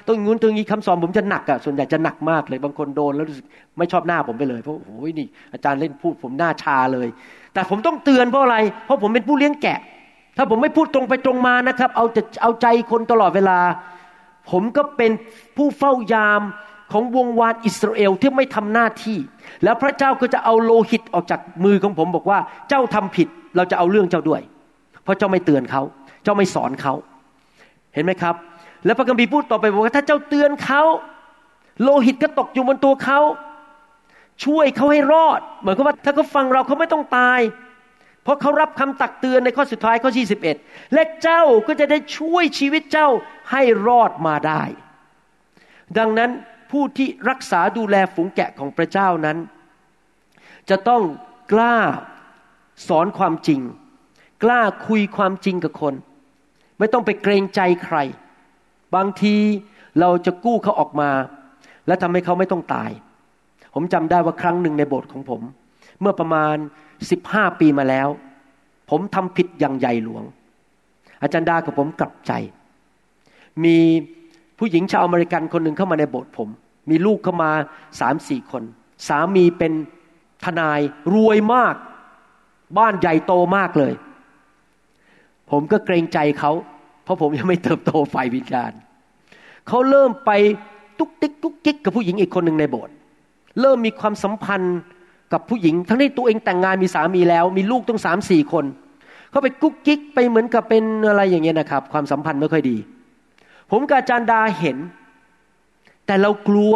[0.06, 3.46] ต้องงุ้นตรงนี้คำสอนผมจะหนักอะ่ะส่วนใหญ่จะหนักมากเลยบางคนโดนแล้วรู้สึก
[3.78, 7.08] ไม่ชอบหน้าผมไปเลยเพราะโอ้ยนี่อาจารย์เล่นพูดผมหน้าชาเลย
[7.54, 9.78] แต่ผมต้องเตือนเพราะอะไร เพราะผมเป็นผู้เลี้ยงแกะ
[10.36, 13.58] ถ้าผมไม่พูดตรงไปตรงมานะครับ เอาจะเอาใจคนตลอดเวลา
[14.50, 15.12] ผมก็เป็น
[15.56, 16.42] ผู้เฝ้ายาม
[16.92, 19.18] ของวงวานอิสราเอลที่ไม่ทำหน้าที่
[19.64, 24.40] แล้วพระเจ้าก็จะเอาโลหิตออกจากมือของผมบอกว่าเจ้าทำผิดเราจะเอาเรื่องเจ้าด้วย
[25.04, 25.82] เพราะเจ้าไม่เตือนเขา
[26.24, 26.94] เจ้าไม่สอนเขา
[27.94, 28.34] เห็นไหมครับ
[28.84, 30.82] แล้วพระคัมภีร์พูดต่อไปบอกว่าถ้าเจ้าเตือนเขา
[31.82, 33.20] โลหิตก็ตกอยู่บนตัวเขา
[34.44, 37.40] ช่วยเขาให้รอด เหมือนกับว่าถ้าเขาฟังเราเขาไม่ต้องตาย
[38.22, 40.56] เพราะเขารับคำตักเตือนในข้อสุดท้ายข้อที่สิบเอ็ด
[40.94, 43.08] และเจ้าก็จะได้ช่วยชีวิตเจ้า
[43.50, 44.62] ให้รอดมาได้
[45.98, 46.30] ดังนั้น
[46.70, 49.38] ผู้ที่รักษาดูแลฝูงแกะของพระเจ้านั้น
[50.70, 51.02] จะต้อง
[51.52, 51.76] กล้า
[52.88, 53.60] สอนความจริง
[54.44, 55.94] กล้าคุยความจริงกับคน
[56.78, 57.96] ไม่ต้องไปเกรงใจใคร
[58.94, 59.36] บางที
[60.00, 61.10] เราจะกู้เขาออกมา
[61.86, 62.90] และทำให้เขาไม่ต้องตาย
[63.74, 65.42] ผมจำได้ว่าครั้งหนึ่งในโบสถ์ของผม
[66.00, 66.56] เมื่อประมาณ
[67.10, 68.08] สิบห้าปีมาแล้ว
[68.90, 70.24] ผมทำผิดอย่างใหญ่หลวง
[71.22, 72.32] อาจารย์ดากับผมกลับใจ
[73.64, 73.76] มี
[74.58, 76.48] ผู้หญิงชาวอเมริกันคนหนึ่งเข้ามาในโบสถ์ผม
[76.90, 77.50] มีลูกเข้ามา
[78.00, 78.62] สามสี่คน
[79.08, 79.72] สามีเป็น
[80.44, 80.80] ทนาย
[81.14, 81.74] รวยมาก
[82.78, 83.92] บ้านใหญ่โตมากเลย
[85.50, 86.52] ผมก็เกรงใจเขา
[87.04, 88.72] เพราะผมยังไม่เติบโตฝ่ายวิญญาณ
[89.68, 90.30] เขาเริ่มไป
[90.98, 92.94] ตุกติกตุกกิ๊กกับผู้หญิงอีกคนหนึ่งในโบสถ์
[93.60, 94.78] เริ่มมีความสัมพันธ์
[95.32, 98.64] กับผู้หญิง ทั้งที่ตัวเองแต่งงานมีสามีแล้ว มีลูกต้องสามสี่คน
[99.30, 102.76] เขาไปกุ๊กกิ๊กไปเหมือนกับเป็นอะไรอย่างเงี้ยนะครับ ความสัมพันธ์ไม่ค่อยดี
[103.70, 104.78] ผมกับอาจารย์ดาเห็น
[106.06, 106.74] แต่เรากลัว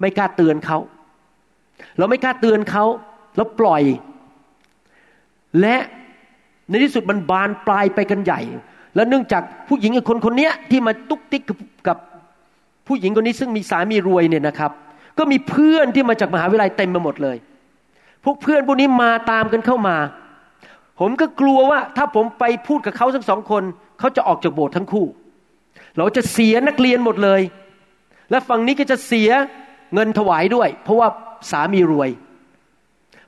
[0.00, 0.78] ไม่กล้าเตือนเขา
[1.98, 2.84] เราไม่กล้าเตือนเขา
[3.36, 3.82] เราปล่อย
[5.60, 5.76] และ
[6.70, 8.40] ในที่สุดมันบานปลายไปกันใหญ่
[8.94, 11.42] แล้วเนื่องจากผู้หญิงอีกคนคนนี้ที่มาตุกติก
[11.88, 11.96] กับ
[12.86, 14.72] ผู้หญิงคนนี้ซึ่งมีสามีรวยเนี่ยนะครับ
[15.18, 17.36] ก็มีเพื่อนที่มาจากมหาวิทยาลัยเต็มไปหมดเลย
[18.24, 19.96] พวกเพื่อนพวกนี้มาตามกันเข้ามา
[21.00, 23.62] ผมก็กลัวว่าถ้าผมไปพูดกับเขาทั้งสองคน
[23.98, 25.06] เขาจะออกจากโบสถ์ทั้งคู่
[25.98, 27.40] เราจะเสียนักเรียนหมดเลย
[28.30, 29.30] และฝั่งนี้ก็จะเสีย
[29.94, 31.08] เงินถวายด้วย เพราะว่า
[31.50, 32.10] สามีรวย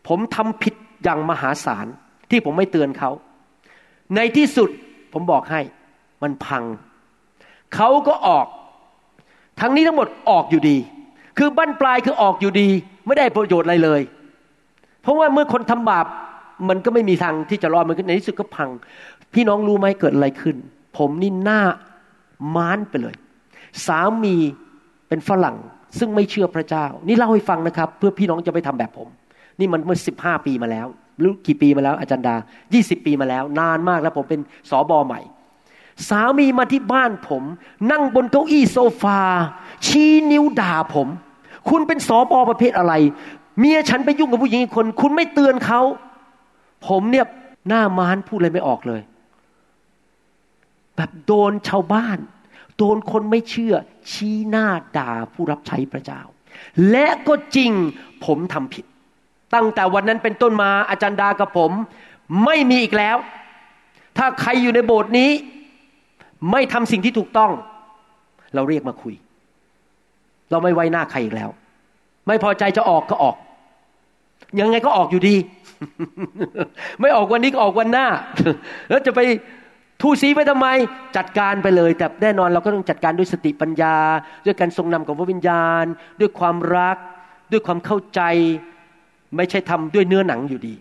[0.08, 0.74] ผมทำผิด
[1.04, 1.86] อย่างมหาศาล
[2.30, 3.10] ที่ผมไม่เตือนเขา
[4.16, 4.70] ในที่สุด
[5.12, 5.60] ผมบอกให้
[6.22, 6.64] มันพัง
[7.74, 8.46] เขาก็ออก
[9.60, 10.76] ทั้งนี้ทั้งหมดออกอยู่ดี
[11.38, 12.68] คือบั้นปลายคือออกอยู่ดี
[13.06, 14.00] ไม่ได้ประโยชน์อะไรเลย
[15.02, 16.06] เพราะว่าเมื่อคนทำบาป
[16.68, 18.68] มันก็ไม่มีทางที่จะรอดมันในที่สุดก็พัง
[19.34, 20.56] พี่น้องรู้ไหมเกิดอะไรขึ้น
[20.96, 21.60] ผมนี่หน้า
[22.56, 23.14] มานไปเลย
[23.86, 24.36] สามี
[25.08, 25.56] เป็นฝรั่ง
[25.98, 29.08] ซึ่งไม่เชื่อพระเจ้า นี่เล่าให้ฟังนะครับ เพื่อพี่น้องจะไปทำแบบผม
[29.58, 30.86] นี่มันเมื่อสิบห้าปีมาแล้ว
[31.22, 32.36] รู้กี่ปีมาแล้ว อาจารย์ดา
[32.74, 34.40] ยี่สิบปีมาแล้ว นานมากแล้วผมเป็น
[34.70, 35.20] สอบอใหม่
[36.08, 37.42] สามีมาที่บ้านผม
[37.90, 39.20] นั่งบนเก้าอี้โซฟา
[39.86, 41.08] ชี้นิ้วด่าผม
[41.68, 42.94] คุณเป็นสอบอประเภทอะไร
[43.58, 45.80] เมียฉันไปยุ่งกับผู้หญิงคน คุณไม่เตือนเขา
[46.88, 47.26] ผมเนี่ย
[47.68, 49.02] หน้ามานพูดอะไรไม่ออกเลย
[50.96, 52.18] แบบโดนชาวบ้าน
[52.76, 53.74] โดนคนไม่เชื่อ
[54.10, 56.20] ชี้หน้าด่าผู้รับใช้พระเจ้า
[56.90, 57.72] และก็จริง
[58.24, 58.84] ผมทำผิด
[59.54, 61.72] ตั้งแต่วันนั้นเป็นต้นมาอาจารย์ดากับผม
[62.44, 63.16] ไม่มีอีกแล้ว
[64.18, 65.30] ถ้าใครอยู่ในโบสถ์นี้
[66.52, 67.50] ไม่ทำสิ่งที่ถูกต้อง
[68.54, 69.14] เราเรียกมาคุย
[70.50, 71.50] เราไม่ไว้หน้าใครอีกแล้ว
[72.26, 73.36] ไม่พอใจจะออกก็ออก
[74.60, 75.36] ยังไงก็ออกอยู่ดี
[77.00, 78.06] ไม่ออกวันนี้ก็ออกวันหน้า
[78.88, 79.20] แล้วจะไป
[80.00, 80.66] ทูสีไปทำไม
[81.16, 83.96] จัดการไปเลย แต่แน่นอนเราก็ต้องจัดการด้วยสติปัญญา
[84.44, 85.84] ด้วยการทรงนำของพระวิญญาณ
[86.20, 86.96] ด้วยความรัก
[87.52, 88.20] ด้วยความเข้าใจ
[89.36, 90.74] ไม่ใช่ทำด้วยเนื้อหนังอยู่ดี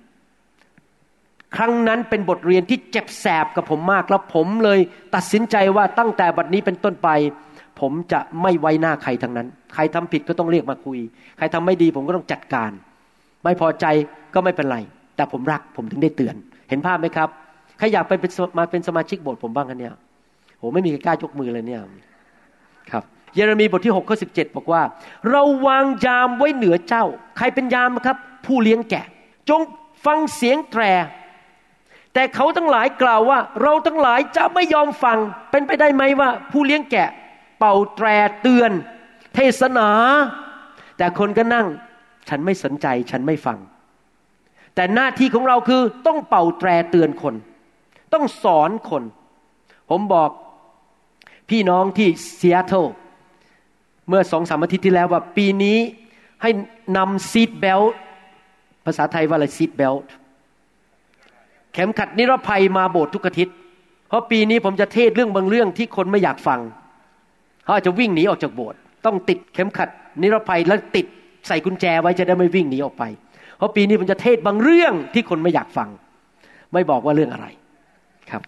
[1.56, 4.80] ครั้งนั้นเป็นบทเรียนที่เจ็บแสบกับผมมากแล้วผมเลย
[5.16, 7.10] ตัดสินใจว่าตั้งแต่บัดนี้เป็นต้นไป
[7.82, 11.00] ผมจะไม่ไว้หน้าใครทั้งนั้น ใครทำผิดก็ต้องเรียกมาคุย
[11.38, 12.72] ใครทำไม่ดีผมก็ต้องจัดการ
[13.44, 13.86] ไม่พอใจ
[14.34, 14.78] ก็ไม่เป็นไร
[15.16, 16.36] แต่ผมรักผมถึงได้เตือน
[16.70, 17.30] เห็นภาพไหมครับ
[17.78, 19.94] ใครอยากไปเป็นมาเป็นสมาชิกโบสถ์ผมบ้างกันเนี่ย
[20.58, 21.82] โหไม่มีใครกล้ายกมือเลยเนี่ย
[22.92, 24.82] ครับเยเรมีบทที่6ข้อสิบอกว่า
[25.30, 27.06] เราวางยามไว้เหนือเจ้า
[27.38, 29.06] ใครเป็นยามครับ ผู้เลี้ยงแกะ
[29.50, 29.62] จง
[30.06, 30.84] ฟังเสียงแตร
[32.14, 35.18] แต่เขาทั้งหลายกล่าวว่า เราทั้งหลายจะไม่ยอมฟัง
[35.52, 37.10] เป็นไปได้ไหมว่า ผู้เลี้ยงแกะ
[37.60, 38.08] เป่าแตร
[38.42, 38.72] เตือน
[39.36, 39.90] เทศนา
[40.98, 41.68] แต่คนก็นั่ง
[42.30, 43.58] ฉันไม่สนใจฉันไม่ฟัง
[44.76, 47.36] แต่หน้าที่ของเราคือต้องเป่าแตรเตือนคน
[48.14, 49.04] ต้องสอนคน
[49.90, 50.30] ผมบอก
[51.50, 52.86] พี่น้องที่ซีแอตเทิล
[54.10, 55.78] เมื่อสองสามอาทิตย์ที่แล้วว่าปีนี้
[56.42, 56.50] ให้
[56.98, 57.82] นำ seat belt
[58.86, 59.96] ภาษาไทยว่าอะไร seat belt
[61.74, 63.56] เข็มขัดนิรภัยมาโบสถ์ทุกอาทิตย์
[64.08, 66.60] เพราะปีนี้ผมจะเทศน์เรื่องบางเรื่องที่คนไม่อยากฟัง
[67.64, 69.90] เขาอาจจะวิ่งหนีออกจากโบสถ์ต้องติดเข็มขัด
[70.22, 71.06] นิรภัยแล้วติด
[71.48, 73.04] ใส่กุญแจไว้จะได้ไม่วิ่งหนีออกไป
[73.58, 75.90] เพราะปีนี้ผมจะเทศบางเรื่องที่คนไม่อยากฟัง
[76.74, 77.48] ไม่บอกว่าเรื่องอะไร
[78.32, 78.42] ครับ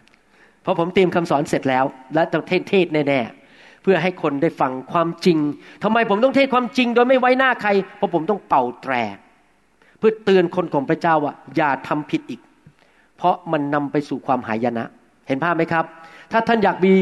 [0.64, 5.38] เพราะผมเตรียมคำสอนเสร็จแล้ว และจะเทศเทศแน่ๆเพื่อให้คนได้ฟังความจริง
[5.84, 8.94] ทำไมผมต้องเทศความจริง โดยไม่ไว้หน้าใคร เพราะผมต้องเป่าแตร
[10.06, 12.42] พื่อเตือนคนของพระเจ้าว่าอย่าทำผิดอีก
[13.18, 14.86] เพราะมันนำไปสู่ความหายนะ
[15.28, 15.86] เห็นภาพไหมครับ
[16.32, 16.94] ถ้าท่านอยากมี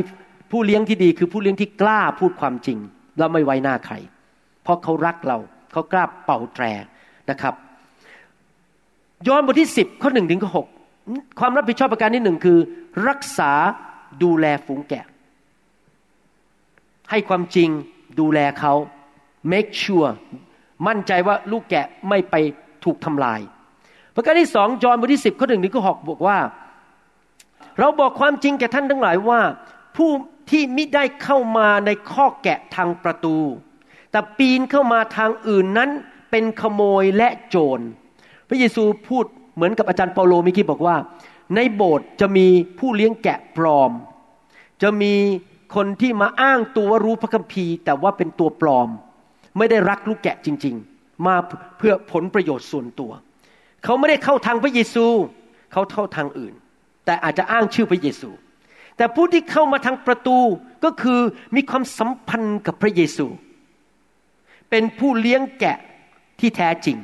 [0.52, 2.78] ผู้เลี้ยงที่ดีคือผู้เลี้ยงที่กล้าพูดความจริง
[3.18, 3.96] แล้วไม่ไว้หน้าใคร
[4.64, 5.38] เพราะเขารักเรา
[5.72, 6.66] เขากล้าเป่าแตร
[7.30, 7.54] นะครับ
[9.28, 10.68] ย้อนบทที่สิบข้อหนึ่งถึงข้อหก
[11.40, 12.58] ความรับผิดชอบประการที่หนึ่งคือ
[13.08, 13.52] รักษา
[14.24, 15.06] ดูแลฝูงแกะ
[17.10, 17.70] ให้ความจริง
[18.20, 18.74] ดูแลเขา
[19.52, 20.12] make sure
[20.88, 22.36] มั่นใจว่าลูกแกะไม่ไป
[22.86, 23.40] ถูกทำลาย
[24.16, 26.38] ประการที่สองจอห์นบทที่สิบข้อหนึ่งถึงข้อหกบอกว่า
[27.80, 29.40] เราบอกความจริงแก่ท่านทั้งหลายว่า
[29.98, 30.12] ผู้
[30.52, 33.38] ที่มิได้เข้ามาในข้อแกะทางประตู
[34.12, 35.90] แต่ปีนเข้ามาทางอื่นนั้น
[36.32, 37.86] เป็นขโมยและโจร
[38.48, 39.26] พระเยซูพูด
[39.56, 40.96] เหมือนกับอาจารย์เปาโลมิกี้บอกว่า
[41.56, 42.48] ในโบสถ์จะมี
[42.80, 43.92] ผู้เลี้ยงแกะปลอม
[44.82, 45.14] จะมี
[45.76, 48.90] คนที่มาอ้างตัวว่ารู้พระคัมภีร์ แต่ว่าเป็นตัวปลอม
[49.58, 50.91] ไม่ได้รักลูกแกะจริง ๆ
[51.28, 51.36] มา
[51.78, 53.12] เพื่อผลประโยชน์ส่วนตัว
[53.84, 55.06] เขาไม่ได้เข้าทางพระเยซู
[55.72, 56.54] เขาเข้าทางอื่น
[57.06, 58.30] แต่อาจจะอ้างชื่อพระเยซู
[58.98, 60.38] แต่ผู้ที่เข้ามาทางประตู
[60.84, 61.20] ก็คือ
[61.56, 63.26] มีความสัมพันธ์กับพระเยซู
[64.70, 65.78] เป็นผู้เลี้ยงแกะ
[66.40, 66.98] ที่แท้จริง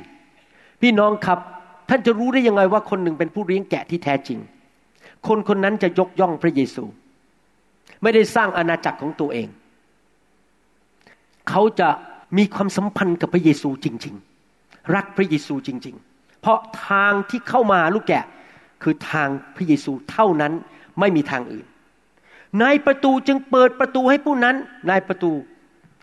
[0.82, 1.38] พี่น้องครับ
[1.88, 4.38] ท่านจะรู้ได้ยังไงว่าคนหนึ่งเป็นผู้เลี้ยงแกะที่แท้จริง
[5.28, 6.84] คนคนนั้นจะยกย่องพระเยซู
[8.02, 9.48] ไม่ได้สร้างอาณาจักรของตัวเอง
[11.48, 11.88] เขาจะ
[12.36, 14.14] มีความสัมพันธ์กับพระเยซูจริง
[14.54, 18.24] ๆ รักพระเยซูจริง ๆ เพราะทางที่เข้ามาลูกแกะ
[18.82, 20.52] คือทางพระเยซูเท่านั้น
[21.00, 21.66] ไม่มีทางอื่น
[22.62, 24.56] นายประตูจึงเปิดประตูให้ผู้นั้น
[24.90, 25.32] นายประตู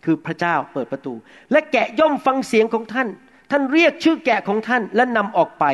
[0.05, 1.13] คือพระเจ้าเปิดประตู
[1.51, 3.07] และแกะย่อมฟังเสียงของท่าน
[3.51, 5.65] ท่านเรียกชื่อแกะของท่านและนำออกไป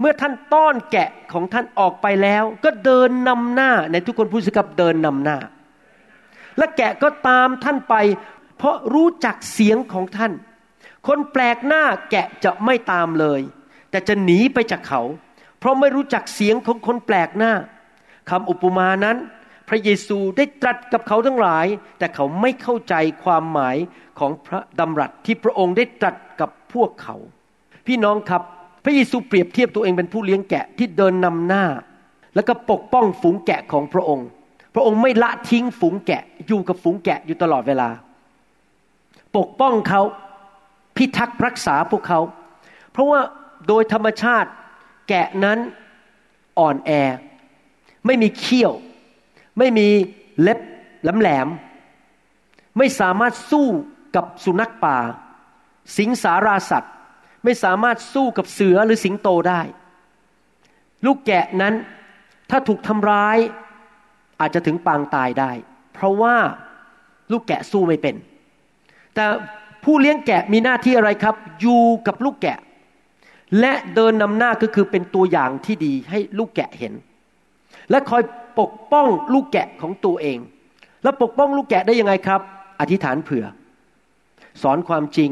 [0.00, 5.38] เมื่อท่านต้อนแกะของท่านออกไปแล้ว ก็เดินนำหน้าในทุกคนพูดสิครับเดินนำหน้า
[6.58, 7.94] และแกะก็ตามท่านไป
[8.62, 10.32] เพราะรู้จักเสียงของท่าน
[11.06, 13.40] คนแปลกหน้าแกะจะไม่ตามเลย
[13.90, 15.02] แต่จะหนีไปจากเขา
[15.58, 17.52] เพราะไม่รู้จักเสียงของคนแปลกหน้า
[18.30, 19.16] คำอุปมานั้น
[19.68, 21.66] พระเยซูได้ตรัสกับเขาทั้งหลาย
[21.98, 22.94] แต่เขาไม่เข้าใจ
[23.24, 23.76] ความหมาย
[24.18, 27.16] ของพระดำรัสที่พระองค์ได้ตรัสกับพวกเขา
[27.86, 28.42] พี่น้องครับ
[28.84, 31.64] พระเยซูเปรียบเทียบตัวเองเป็นผู้เลี้ยงแกะที่เดินนำหน้า
[32.34, 34.26] แล้วก็ปกป้องฝูงแกะของพระองค์
[34.74, 37.90] พระองค์ไม่ละทิ้งฝูงแกะอยู่กับฝูงแกะอยู่ตลอดเวลา
[39.36, 40.02] ปกป้องเขา
[40.96, 42.20] พิทักษ์รักษาพวกเขา
[42.90, 43.20] เพราะว่า
[43.68, 44.50] โดยธรรมชาติ
[45.08, 45.58] แกะนั้น
[46.58, 46.90] อ่อนแอ
[48.06, 48.72] ไม่มีเขี้ยว
[49.58, 49.88] ไม่มี
[50.40, 50.58] เล็บ
[51.02, 53.66] แหลมๆไม่สามารถสู้
[54.16, 54.98] กับสุนัขป่า
[55.98, 56.94] สิงสาราสัตว์
[57.44, 59.60] ไม่สามารถสู้กับเสือหรือสิงโตได้
[61.06, 61.74] ลูกแกะนั้น
[62.50, 63.38] ถ้าถูกทำร้าย
[64.40, 65.50] อาจจะถึงปางตายได้
[65.92, 66.36] เพราะว่า
[67.32, 68.14] ลูกแกะสู้ไม่เป็น
[69.14, 69.26] แต่
[69.84, 72.58] ผู้เลี้ยงแกะมีหน้าที่อะไรครับ อยู่กับลูกแกะ
[73.60, 76.92] และเดินนำหน้าก็คือเป็นตัวอย่างที่ดีให้ลูกแกะเห็น
[77.90, 78.22] และคอย
[78.60, 80.38] ปกป้องลูกแกะของตัวเอง
[81.02, 82.40] แล้วปกป้องลูกแกะได้ยังไงครับ
[82.80, 83.44] อธิษฐานเผื่อ
[84.62, 85.30] สอนความจริง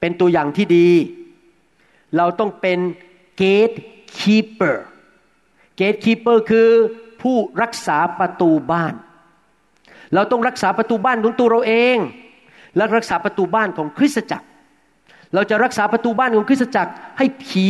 [0.00, 0.88] เป็นตัวอย่างที่ดี
[2.16, 2.78] เราต้องเป็น
[3.40, 4.76] gatekeeper
[5.80, 6.68] gatekeeper คือ
[7.22, 8.94] ผู้รักษาประตูบ้าน
[10.14, 11.96] เราต้องรักษาประตูบ้านของตัวเราเอง
[12.76, 14.46] และรักษาประตูบ้านของคริสตจักร
[15.34, 17.68] เราจะรักษาประตูบ้านของคริสตจักร ให้ผี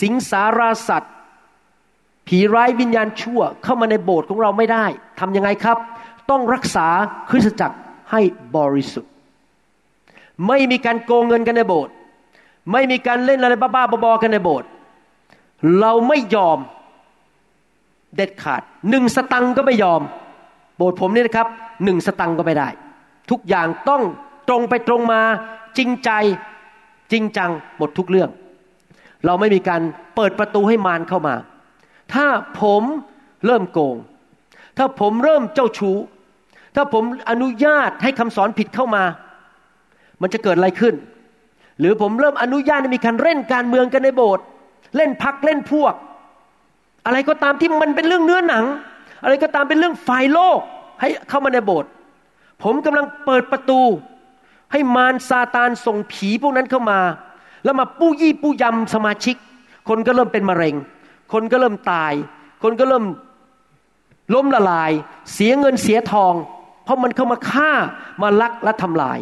[0.00, 1.14] สิงสาราสัตว์
[2.28, 4.84] ผีร้ายวิญญาณชั่วเข้ามาในโบสถ์ของเราไม่ได้
[5.20, 5.78] ทำยังไงครับ
[6.30, 6.86] ต้องรักษา
[7.30, 7.76] คริสตจักร
[8.10, 8.20] ให้
[8.56, 9.12] บริสุทธิ์
[10.46, 11.92] ไม่มีการโกงเงินกันในโบสถ์
[12.72, 14.68] ไม่มีการเล่นอะไรบ้าๆบอๆกันในโบสถ์
[15.80, 16.58] เราไม่ยอม
[18.16, 20.00] เด็ดขาดหนึ่งสตังก็ไม่ยอม
[20.76, 21.48] โบสถ์ผมนี่นะครับ
[21.84, 22.68] หนึ่งสตังก็ไม่ได้
[23.30, 24.02] ทุกอย่างต้อง
[24.48, 25.22] ตรงไปตรงมา
[25.78, 26.10] จริงใจ
[27.12, 28.30] จริงจังหมดทุกเรื่อง
[29.26, 29.82] เราไม่มีการ
[30.16, 31.34] เปิดประตูให้มารเข้ามา
[32.14, 32.26] ถ้า
[32.60, 32.82] ผม
[33.46, 33.96] เริ่มโกง
[34.78, 35.96] ถ้าผมเริ่มเจ้าชู้
[36.76, 39.04] ถ้าผมอนุญาตให้คำสอนผิดเข้ามา
[40.20, 40.94] มันจะเกิดอะไรขึ้น
[41.80, 44.44] หรือผมเริ่มอนุญาตให้มีการเล่นการเมืองกันในโบสถ์
[44.96, 45.94] เล่นพักเล่นพวก
[47.06, 48.64] อะไรก็ตามที่มันเป็นเรื่องเนื้อหนัง
[49.22, 50.58] อะไรก็ตามเป็นเรื่องฝ่ายโลก
[51.00, 51.90] ให้เข้ามาในโบสถ์
[52.62, 53.80] ผมกำลังเปิดประตู
[54.72, 57.00] ให้มารซาตานส่งผีพวกนั้นเข้ามา
[57.64, 59.36] แล้วมาปู้ยี่ปู้ยำสมาชิก
[59.88, 60.74] คนก็เริ่มเป็นมะเร็ง
[61.32, 62.12] คนก็เริ่มตาย
[62.62, 63.04] คนก็เริ่ม
[64.34, 64.92] ล้มละลาย
[65.32, 66.34] เสียเงินเสียทอง
[66.84, 67.70] เพราะมันเข้ามาฆ่า
[68.22, 69.18] มาลักและทำลาย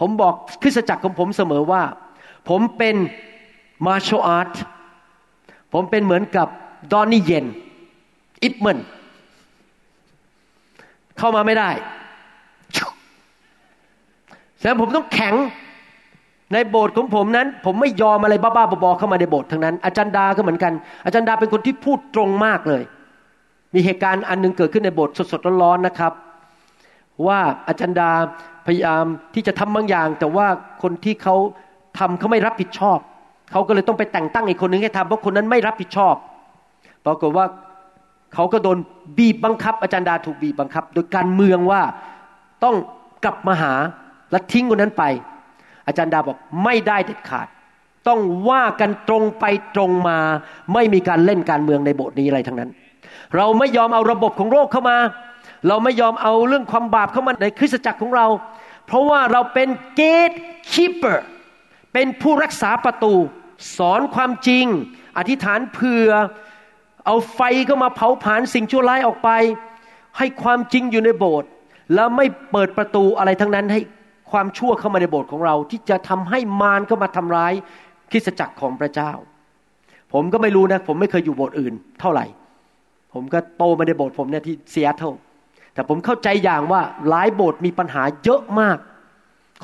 [0.00, 1.82] ผมบอกคริสตจักรของผมเสมอว่า
[2.48, 2.96] ผมเป็น
[3.86, 4.52] มาร์ชอาร์ต
[5.72, 6.48] ผมเป็นเหมือนกับ
[6.92, 7.46] ดอนนี่เยน
[8.42, 8.78] อิปเมน
[11.18, 11.70] เข้ามาไม่ได้
[14.58, 15.34] แสดงผมต้องแข็ง
[16.52, 20.72] ในโบสถ์ของผมนั้น ผมไม่ยอมอะไรบ้าๆบอๆเข้ามาในโบสถ์ทั้งนั้น อาจารย์ดาก็เหมือนกัน
[21.04, 22.82] อาจารย์ดาเป็นคนที่พูดตรงมากเลย
[23.74, 26.12] มีเหตุการณ์อันหนึงเกิดขึ้นในโบสถ์สดๆร้อนๆนะครับ
[27.26, 27.38] ว่า
[27.68, 28.10] อาจารย์ดา
[28.66, 30.46] พยายามที่จะทำบางอย่าง แต่ว่า
[30.82, 31.36] คนที่เขา
[31.98, 32.98] ทำเขาไม่รับผิดชอบ
[33.52, 36.14] เขาก็เลยต้องไปแต่งตั้งอีกคนนึงให้ทำเพราะคนนั้นไม่รับผิดชอบ
[37.06, 37.46] ปรากฏว่า
[38.34, 38.78] เขาก็โดน
[39.18, 41.82] บีบบังคับ อาจารย์ดาถูกบีบบังคับ โดยการเมืองว่า
[42.64, 42.74] ต้อง
[43.24, 43.74] กลับมาหา
[44.30, 45.04] และทิ้งคนนั้นไป
[45.86, 47.48] อาจารย์ดาบอกไม่ได้เด็ดขาด
[48.08, 48.20] ต้อง
[48.50, 49.44] ว่ากันตรงไป
[49.74, 50.18] ตรงมา
[50.74, 52.70] ไม่มีการเล่นการเมืองในโบสถ์นี้อะไรทั้งนั้น
[53.36, 54.98] เราไม่ยอมเอาระบบของโลกเข้ามา
[55.68, 58.26] เราไม่ยอมเอาเรื่องความบาปเข้ามาในคริสตจักรของเรา
[58.86, 59.68] เพราะว่าเราเป็น
[60.00, 61.18] gatekeeper
[61.92, 63.14] เป็นผู้รักษาประตู
[63.76, 64.66] สอนความจริง
[65.18, 66.10] อธิษฐานเผื่อ
[67.06, 69.30] เอาไฟก็มาเผาผลาญสิ่งชั่วร้ายออกไป
[70.18, 71.48] ให้ความจริงอยู่ในโบสถ์
[71.94, 73.80] แล้วไม่เปิดประตูอะไรทั้งนั้นให้
[74.34, 77.52] ความชั่วเข้ามาในโบสถ์ของเรา ที่จะทำให้มารเข้ามาทำร้าย
[78.10, 79.12] คริสตจักรของพระเจ้า
[80.12, 82.26] ผมก็ไม่รู้นะ ผมไม่เคยอยู่โบสถ์อื่น เท่าไหร่
[83.12, 85.14] ผมก็โตมาในโบสถ์ผมเนี่ยที่ซีแอตเทิล
[85.74, 88.78] แต่ผมเข้าใจอย่างว่าหลายโบสถ์มีปัญหาเยอะมาก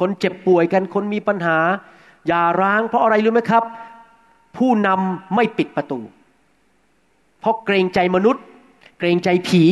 [0.00, 1.58] คนเจ็บป่วยกันคนมีปัญหา
[2.28, 3.64] หย่าร้าง เพราะอะไรรู้ไหมครับ
[4.56, 6.00] ผู้นำไม่ปิดประตู
[7.40, 8.44] เพราะเกรงใจมนุษย์
[8.98, 9.64] เกรงใจผี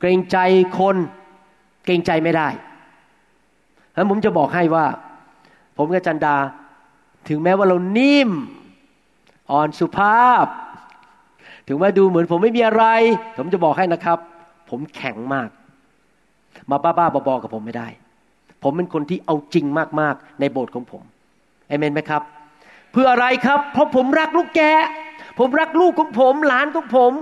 [0.00, 0.38] เกรงใจ
[0.78, 0.96] คน
[1.84, 2.48] เกรงใจไม่ได้
[4.00, 4.86] นั้นผมจะบอกให้ว่า
[5.76, 6.36] ผมกับจันดา
[7.28, 8.30] ถึงแม้ว่าเรานิ่ม
[9.50, 10.46] อ่อนสุภาพ
[11.68, 12.84] ถึงแม้ดูเหมือนผมไม่มีอะไร
[13.36, 14.18] ผมจะบอกให้นะครับ
[14.70, 15.48] ผมแข็งมาก
[16.70, 17.88] มาบ้าๆบอๆกับผมไม่ได้
[18.62, 19.66] ผมเป็นคนที่เอาจริง
[20.00, 21.02] มากๆ ในโบสถ์ของผม
[21.68, 22.22] เอเมนไหมครับ
[22.92, 24.74] เพื่ออะไรครับ เพราะผมรักลูกแกะ
[25.38, 27.12] ผมรักลูกของผม หลานของผม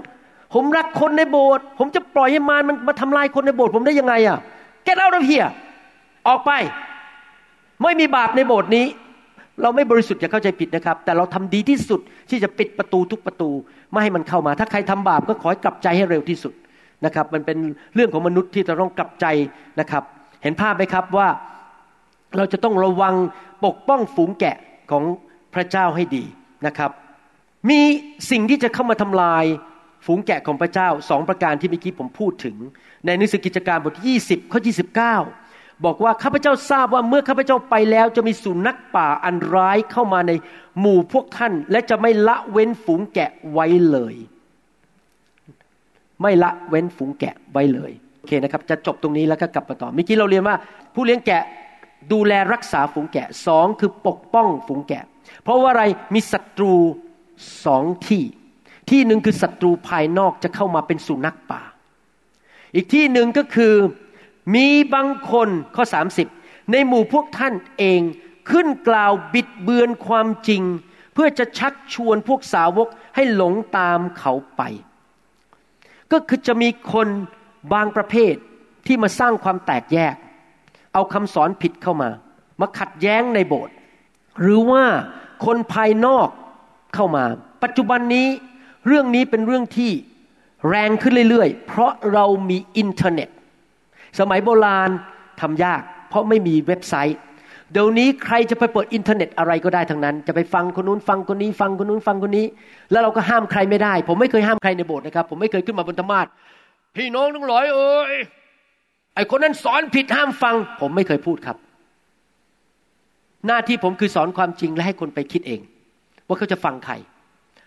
[0.54, 4.38] ผมรักคนในโบสถ์ผมจะปล่อยให้มารมันมาทำลายคนในโบสถ์ผมได้ยังไงอะ
[4.86, 5.50] get out of here
[6.28, 6.50] ออกไป
[7.82, 8.86] ไม่มีบาปในโบสถ์นี้
[9.62, 12.00] เราไม่บริสุทธิ์อย่าเข้าใจผิดนะครับ แต่เราทำดีที่สุด
[12.30, 13.50] ที่จะปิดประตูทุกประตู
[13.90, 16.54] ไม่ให้มันเข้ามา ถ้าใครทำบาปก็ขอให้กลับใจให้เร็วที่สุด
[17.04, 17.58] นะครับ มันเป็น
[17.94, 19.26] เรื่องของมนุษย์ที่จะต้องกลับใจ
[19.80, 20.02] นะครับ
[20.42, 21.28] เห็นภาพไหมครับว่า
[22.36, 23.14] เราจะต้องระวัง
[23.64, 24.56] ปกป้องฝูงแกะ
[24.90, 25.04] ของ
[25.54, 26.24] พระเจ้าให้ดี
[26.66, 26.90] นะครับ
[27.70, 27.80] มี
[28.30, 29.44] สิ่งที่จะเข้ามาทำลาย
[30.06, 32.56] ฝูงแกะของพระเจ้าสองประการที่เมื่อกี้ผมพูดถึง
[33.06, 34.60] ในหนังสือกิจการบทที่20ข้อ
[35.24, 35.47] 29
[35.84, 40.32] บอกว่าข้าพเจ้าทราบว่าเมื่อข้าพเจ้าไปแล้วจะมีสุนัขป่าอันร้ายเข้ามาใน
[40.80, 44.14] หมู่พวกท่าน และจะไม่ละเว้นฝูงแกะไว้เลย
[46.22, 50.56] ไม่ละเว้นฝูงแกะไว้เลยโอเคนะครับ จะจบตรงนี้แล้วก็กลับมาต่อเมื่อกี้เราเรียนว่า
[50.94, 51.42] ผู้เลี้ยงแกะ
[52.12, 55.04] ดูแลรักษาฝูงแกะสองคือปกป้องฝูงแกะ
[55.42, 56.74] เพราะว่าอะไรมีศัตรู
[57.64, 58.24] สองที่
[58.90, 61.62] ที่หนึ่งคือศัตรูภายนอกจะเข้ามาเป็นสุนัขป่า
[62.74, 63.74] อีกที่หนึ่งก็คือ
[64.54, 65.84] มีบางคนข้อ
[66.28, 68.00] 30 ในหมู่พวกท่านเอง
[68.50, 70.62] ขึ้นกล่าวบิดเบือนความจริง
[71.14, 74.62] เพื่อจะชักชวนพวกสาวกให้หลงตามเขาไป
[76.12, 77.08] ก็คือจะมีคน
[77.72, 78.34] บางประเภท
[78.86, 80.14] ที่มาสร้างความแตกแยก
[80.94, 82.10] เอาคำสอนผิดเข้ามา
[82.60, 83.74] มาขัดแย้งในโบสถ์
[84.40, 84.84] หรือว่า
[85.44, 86.28] คนภายนอก
[86.94, 87.24] เข้ามา
[87.62, 88.26] ปัจจุบันนี้
[88.86, 89.92] เรื่องนี้เป็นเรื่องที่
[90.68, 93.28] แรงขึ้นเรื่อยๆ เพราะเรามีอินเทอร์เน็ต
[94.18, 94.90] สมัยโบราณ
[95.40, 97.18] ทำยาก เพราะไม่มีเว็บไซต์
[97.72, 102.46] เดี๋ยวนี้ใครจะไปเปิดอินเทอร์เน็ตอะไรก็ได้ทั้งนั้น จะไปฟังคนนู้นฟังคนนี้ ฟังคนนู้นฟังคนนี้
[102.90, 106.26] แล้วเราก็ห้ามใครไม่ได้ ผมไม่เคยห้ามใครในโบสถ์นะครับ ผมไม่เคยขึ้นมาบนธรรมาท
[106.96, 108.14] พี่น้องทั้งหลายเอ้ย
[109.14, 111.56] ไอคนนั้นสอนผิดห้ามฟัง ผมไม่เคยพูดครับ
[113.46, 115.60] หน้าที่ผมคือสอนความจริงและให้คนไปคิดเอง
[116.26, 116.94] ว่าเขาจะฟังใคร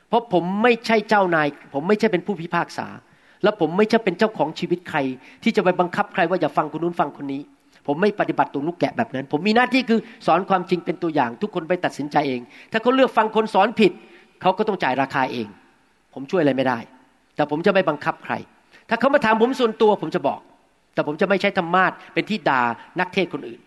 [0.08, 2.88] เพราะผมไม่ใช่เจ้านาย ผมไม่ใช่เป็นผู้พิพากษา
[3.44, 5.00] แล้วผมไม่ใช่เป็นเจ้าของชีวิตใคร
[5.44, 7.42] ที่จะไปบังคับใครว่าอย่าฟังคนนู้นฟังคนนี้
[7.88, 13.92] ผมไม่ปฏิบัติตัวลูกแกะแบบนั้น ผมมีหน้าที่คือสอนความจริงเป็นตัวอย่าง ทุกคนไปตัดสินใจเอง ถ้าเขาเลือกฟังคนสอนผิด
[14.42, 15.48] เขาก็ต้องจ่ายราคาเอง
[16.14, 16.80] ผมช่วยอะไรไม่ได้
[17.36, 18.34] แต่ผมจะไม่บังคับใคร
[18.90, 20.40] ถ้าเขามาถามผมส่วนตัวผมจะบอก
[20.94, 22.62] แต่ผมจะไม่ใช้ธรรมาทเป็นที่ด่า
[23.00, 23.60] นักเทศคนอื่น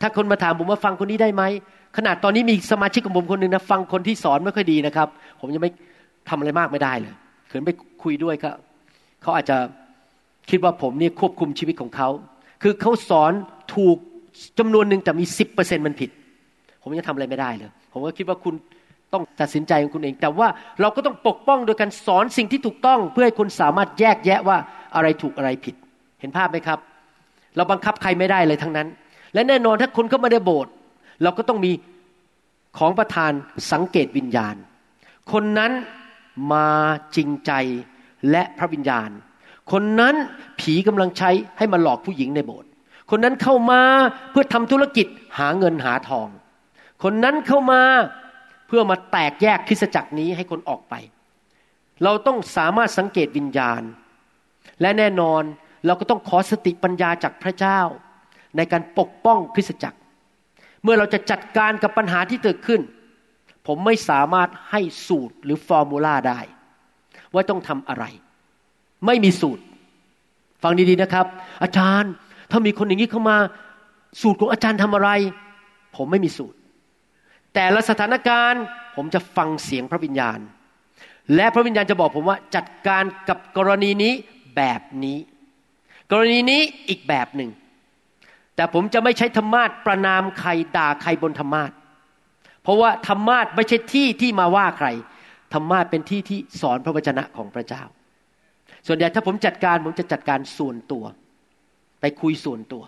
[0.00, 1.42] ถ้าคนมาถามผมว่าฟังคนนี้ได้ไหม
[1.96, 5.08] ขนาดตอนนี้มีสมาชิกของผมคนหนึ่งนะฟังคนที่สอนไม่ค่อยดีนะครับ
[5.40, 5.72] ผมยังไม่
[6.28, 7.14] ทำอะไรมากไม่ได้เลย
[7.48, 7.70] เขินไป
[8.02, 8.50] คุยด้วยก็
[9.22, 9.58] เขาอาจจะ
[10.50, 12.08] คิดว่าผมเนี่ยควบคุมชีวิตของเขา
[12.62, 13.32] คือเขาสอน
[13.74, 13.96] ถูก
[14.58, 16.10] จำนวนหนึ่งแต่มีสิบเปอร์เซ็นมันผิด
[16.82, 18.54] ผมยังทำอะไรไม่ได้เลย ผมก็คิดว่าคุณ
[19.12, 20.48] ต้องตัดสินใจของคุณเอง แต่ว่า
[20.80, 24.56] เราก็ต้องปกป้องโดยการสอนสิ่งที่ถูกต้อง เพื่อให้คนสามารถแยกแยะว่า
[24.94, 25.74] อะไรถูกอะไรผิด
[26.20, 26.78] เห็นภาพไหมครับ
[27.56, 28.88] เราบังคับใครไม่ได้เลยทั้งนั้น
[29.34, 30.72] และแน่นอนถ้าคนเข้ามาในโบสถ์
[31.22, 31.72] เราก็ต้องมี
[32.78, 33.32] ของประธาน
[33.72, 34.56] สังเกตวิญญาณ
[35.32, 35.72] คนนั้น
[36.52, 36.68] มา
[37.16, 37.52] จริงใจ
[38.30, 39.10] และพระวิญญาณ
[39.72, 40.14] คนนั้น
[40.60, 42.70] ผีกำลังใช้ให้มาหลอกผู้หญิงในโบสถ์
[43.10, 43.80] คนนั้นเข้ามา
[44.30, 45.06] เพื่อทำธุรกิจ
[45.38, 46.28] หาเงินหาทอง
[47.02, 47.82] คนนั้นเข้ามา
[48.66, 50.94] เพื่อมาแตกแยกคริสจักรนี้ให้คนออกไป
[52.04, 53.82] เราต้องสามารถสังเกตวิญญาณ
[54.80, 55.42] และแน่นอน
[55.86, 57.80] เราก็ต้องขอสติปัญญาจากพระเจ้า
[58.56, 59.98] ในการปกป้องคริสจักร
[60.82, 62.80] เมื่อเราจะจัดการกับปัญหาที่เกิดขึ้น
[63.66, 66.40] ผมไม่สามารถให้สูตรหรือฟอร์มูลาได้
[67.36, 68.04] ว่าต้องทำอะไร
[69.06, 69.62] ไม่มีสูตร
[70.62, 71.26] ฟังดีๆนะครับ
[71.62, 72.12] อาจารย์
[72.50, 73.36] ถ้ามีคนอย่างนี้เข้ามา
[74.20, 75.10] สูตรของอาจารย์ทำอะไร
[75.96, 76.58] ผมไม่มีสูตร
[77.54, 78.62] แต่ละสถานการณ์
[78.96, 80.38] ผมจะฟังเสียงพระวิญญาณ
[81.34, 84.12] และพระวิญญาณจะบอกผมว่าจัดการกับกรณีนี้
[84.56, 85.18] แบบนี้
[86.10, 87.50] กรณีนี้อีกแบบหนึ่ง
[88.56, 91.70] แต่ผมจะไม่ใช้ธรรมาทประนามใครด่าใครบนธรรมาท
[92.62, 94.88] เพราะว่าธรรมาทไม่ใช่ที่ที่มาว่าใคร
[95.52, 97.82] ธรรมาทเป็นที่ที่สอนพระวจนะของพระเจ้า
[98.86, 101.04] ส่วนใหญ่ถ้าผมจัดการผมจะจัดการส่วนตัว
[102.00, 102.82] ไปคุยส่วนตัว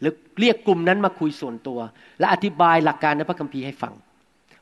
[0.00, 1.78] หรือเรียกกลุ่มนั้นมาคุยส่วนตัว
[2.18, 3.94] และอธิบายหลักการในพระคัมภีร์ให้ฟัง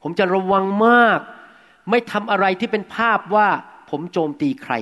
[0.03, 1.20] ผมจะระวังมาก
[1.91, 3.49] ไม่ทำอะไรที่เป็นภาพว่า
[3.91, 4.75] ผมโจมตีใคร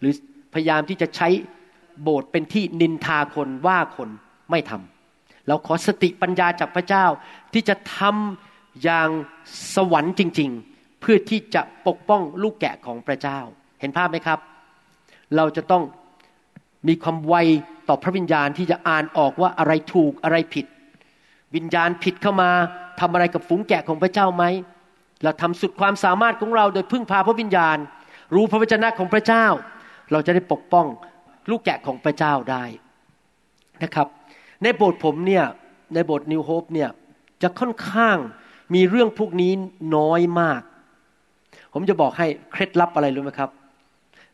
[0.00, 0.12] หรือ
[0.54, 1.28] พยายามที่จะใช้
[2.02, 4.08] โบสถ์เป็นที่นินทาคนว่าคน
[4.50, 7.06] ไม่ทำเราขอสติปัญญาจากพระเจ้า
[7.52, 9.08] ที่จะทำอย่าง
[9.74, 10.73] สวรรค์จริง ๆ
[11.06, 13.38] เพื่อที่จะปกป้องลูกแกะของพระเจ้า
[13.80, 14.38] เห็นภาพไหมครับ
[15.36, 15.82] เราจะต้อง
[16.88, 17.34] มีความไว
[17.88, 20.66] ต่อพระวิญญาณที่จะอ่านออกว่าอะไรถูกอะไรผิด
[21.56, 22.50] วิญญาณผิดเข้ามา
[23.00, 24.44] ทำอะไรกับฝูงแกะของพระเจ้าไหม
[25.22, 27.76] เราทำสุดความสามารถของเราโดยพึ่งพาพระวิญญาณ
[28.34, 29.46] รู้พระวจนะของพระเจ้า
[30.12, 30.86] เราจะได้ปกป้อง
[31.50, 32.64] ลูกแกะของพระเจ้าได้
[33.82, 34.08] นะครับ
[34.62, 35.44] ในโบสถ์ผมเนี่ย
[35.94, 36.90] ในโบสถ์นิวโฮปเนี่ย
[37.42, 38.16] จะค่อนข้าง
[38.74, 39.52] มีเรื่องพวกนี้
[39.96, 40.60] น้อยมาก
[41.76, 43.50] ผมจะบอกให้เคล็ดลับอะไรรู้ไหมครับ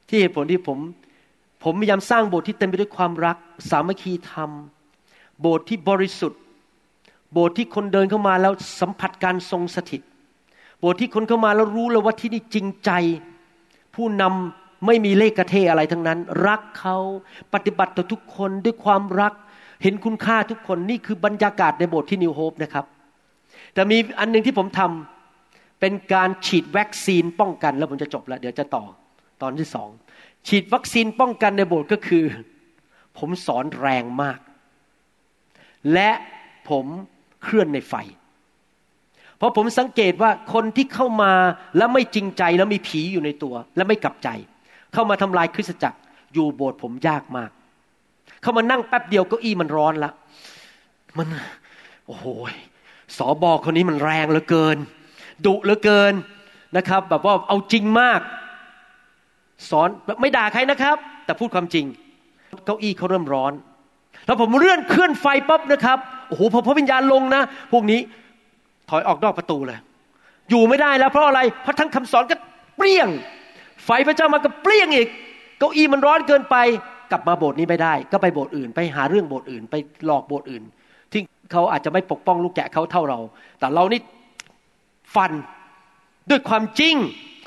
[0.08, 0.78] ที่เหตุผลที่ผม
[1.64, 3.36] ผมพยายามสร้างโบสถ์ที่เต็มไปด้วยความรัก
[3.70, 4.50] สามัคคีธรรม
[5.40, 6.40] โบสถ์ที่บริสุทธิ์
[7.32, 10.02] โบสถ์ที่คนเดินเข้ามาแล้วสัมผัสการทรงสถิต
[10.80, 12.90] โบสถ์ที่คนเข้ามาแล้วรู้เลยว่าที่นี่จริงใจ
[13.94, 16.96] ผู้นำไม่มีเลขกระเทอะไรทั้งนั้น รักเขา
[17.54, 19.32] ปฏิบัติต่อทุกคนด้วยความรัก
[19.82, 22.84] เห็นคุณค่าทุกคนนี่คือบรรยากาศในโบสถ์ที่นิวโฮปนะครับ
[23.74, 25.19] แต่มีอันหนึ่งที่ผมทำ
[25.80, 28.84] เป็นการฉีดวัคซีนป้องกัน แล้วผมจะจบแล้ว เดี๋ยวจะต่อ
[29.42, 29.90] ตอนที่สอง
[30.48, 32.24] ฉีดวัคซีนป้องกันในโบสถ์ก็คือ
[33.18, 34.38] ผมสอนแรงมาก
[35.92, 36.10] และ
[36.70, 36.86] ผม
[37.42, 37.94] เคลื่อนในไฟ
[39.36, 41.32] เพราะผมสังเกตว่าคนที่เข้ามา
[41.76, 44.28] แล้วไม่จริงใจแล้วมีผีอยู่ในตัว และไม่กลับใจ
[44.92, 45.98] เข้ามาทำลายคริสตจักร
[46.34, 47.50] อยู่โบสถ์ผมยากมาก
[48.42, 50.10] เข้ามานั่งแป๊บเดียวเก้าอี้มันร้อนละ
[51.18, 51.26] มัน
[52.06, 52.26] โอ้โห
[53.18, 54.78] สอบอคนนี้มันแรงเหลือเกิน
[55.46, 56.14] ดุเหลือเกิน
[56.76, 58.20] นะครับ แบบว่าเอาจริงมาก
[59.70, 59.88] สอน
[60.20, 61.84] ไม่ด่าใครนะครับ แต่พูดความจริง
[62.64, 63.52] เก้าอี้เขาเริ่มร้อน
[64.26, 68.00] แล้วผมเลื่อนเคลื่อนไฟปั๊บนะครับโอ้โหพอพระวิญญาณลงนะ พวกนี้
[68.90, 69.78] ถอยออกนอกประตูเลย
[70.50, 72.36] อยู่ไม่ได้แล้วเพราะอะไรเพราะทั้งคำสอนก็
[72.76, 73.08] เปรี้ยง
[73.84, 75.08] ไฟพระเจ้ามาก็เปรี้ยงอีก
[75.58, 76.56] เก้าอี้มันร้อนเกินไป
[77.10, 79.74] กลับมาโบสถ์นี้ไม่ได้ ก็ไปโบสถ์อื่น ไปหาเรื่องโบสถ์อื่น ไป
[80.06, 80.62] หลอกโบสถ์อื่น
[81.12, 81.22] ที่
[81.52, 83.18] เขาอาจจะไม่ปกป้องลูกแกะเขาเท่าเรา
[83.58, 84.00] แต่เรานี่
[85.14, 85.32] ฟัน
[86.30, 86.96] ด้วยความจริง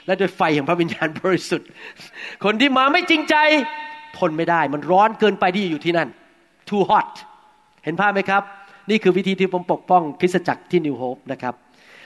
[0.05, 1.67] และด้วยไฟแห่งพระวิญญาณบริสุทธิ์
[2.43, 3.35] คนที่มาไม่จริงใจ
[4.17, 6.09] ทนไม่ได้ มันร้อนเกินไปที่อยู่ที่นั่น
[6.69, 7.09] too hot
[7.83, 8.43] เห็นภาพไหมครับ
[8.89, 11.53] นี่คือวิธีที่ผมปกป้องคริสตจักรที่นิวโฮปนะครับ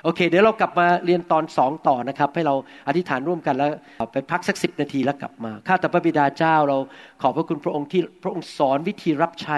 [0.04, 2.56] โอเค เดี๋ยวเรากลับมาเรียนตอนสองต่อนะครับ ให้เรา
[2.88, 3.72] อธิษฐานร่วมกันแล้ว
[4.12, 6.78] ไปพักสักสิบนาทีแล้วกลับมาข้าแต่พระบิดาเจ้าเรา
[7.22, 9.58] ขอบพระคุณพระองค์ที่พระองค์สอนวิธีรับใช้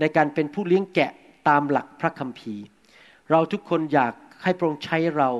[0.00, 1.12] ในการเป็นผู้เลี้ยงแกะ
[1.48, 2.64] ตามหลักพระคัมภีร์
[3.30, 4.12] เราทุกคนอยาก
[4.42, 5.30] ให้พระองค์ใช้เรา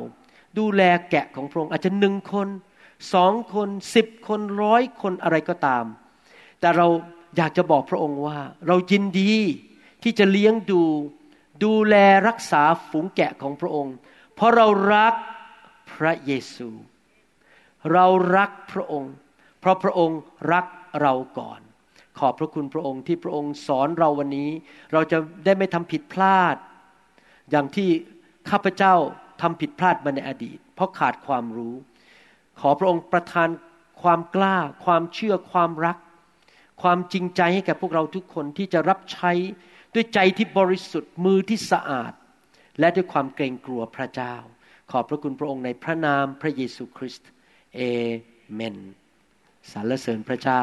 [0.58, 2.48] ดูแลแกะของพระองค์อาจจะหนึ่งคน
[3.14, 5.84] สองคนสิบคนร้อยคนอะไรก็ตาม
[6.60, 6.86] แต่เรา
[7.36, 9.32] อยากจะบอกพระองค์ว่า เรายินดี
[10.02, 10.82] ที่จะเลี้ยงดู
[11.64, 11.94] ดูแล
[12.28, 13.94] รักษาฝูงแกะของพระองค์
[14.34, 15.14] เพราะเรารัก
[15.92, 16.68] พระเยซู
[17.92, 19.12] เรารักพระองค์
[19.60, 20.20] เพราะพระองค์
[20.52, 20.66] รัก
[21.00, 21.60] เราก่อน
[22.18, 24.50] ขอบพระคุณพระองค์ที่พระองค์สอนเราวันนี้
[24.92, 26.56] เราจะได้ไม่ทำผิดพลาด
[27.50, 27.88] อย่างที่
[28.50, 28.94] ข้าพเจ้า
[29.40, 31.74] ทำผิดพลาดมาในอดีต เพราะขาดความรู้
[32.60, 33.48] ขอพระองค์ประทาน
[34.02, 35.96] ความกล้า ความเชื่อความรัก
[36.82, 39.32] ความจริงใจให้แก่พวกเราทุกคนที่จะรับใช้
[39.94, 42.12] ด้วยใจที่บริสุทธิ์มือที่สะอาด
[42.78, 44.34] และด้วยความเกรงกลัวพระเจ้า
[44.90, 47.28] ขอบพระคุณพระองค์ในพระนามพระเยซูคริสต์
[47.74, 47.80] เอ
[48.52, 48.76] เมน
[49.72, 50.62] สรรเสริญพระเจ้า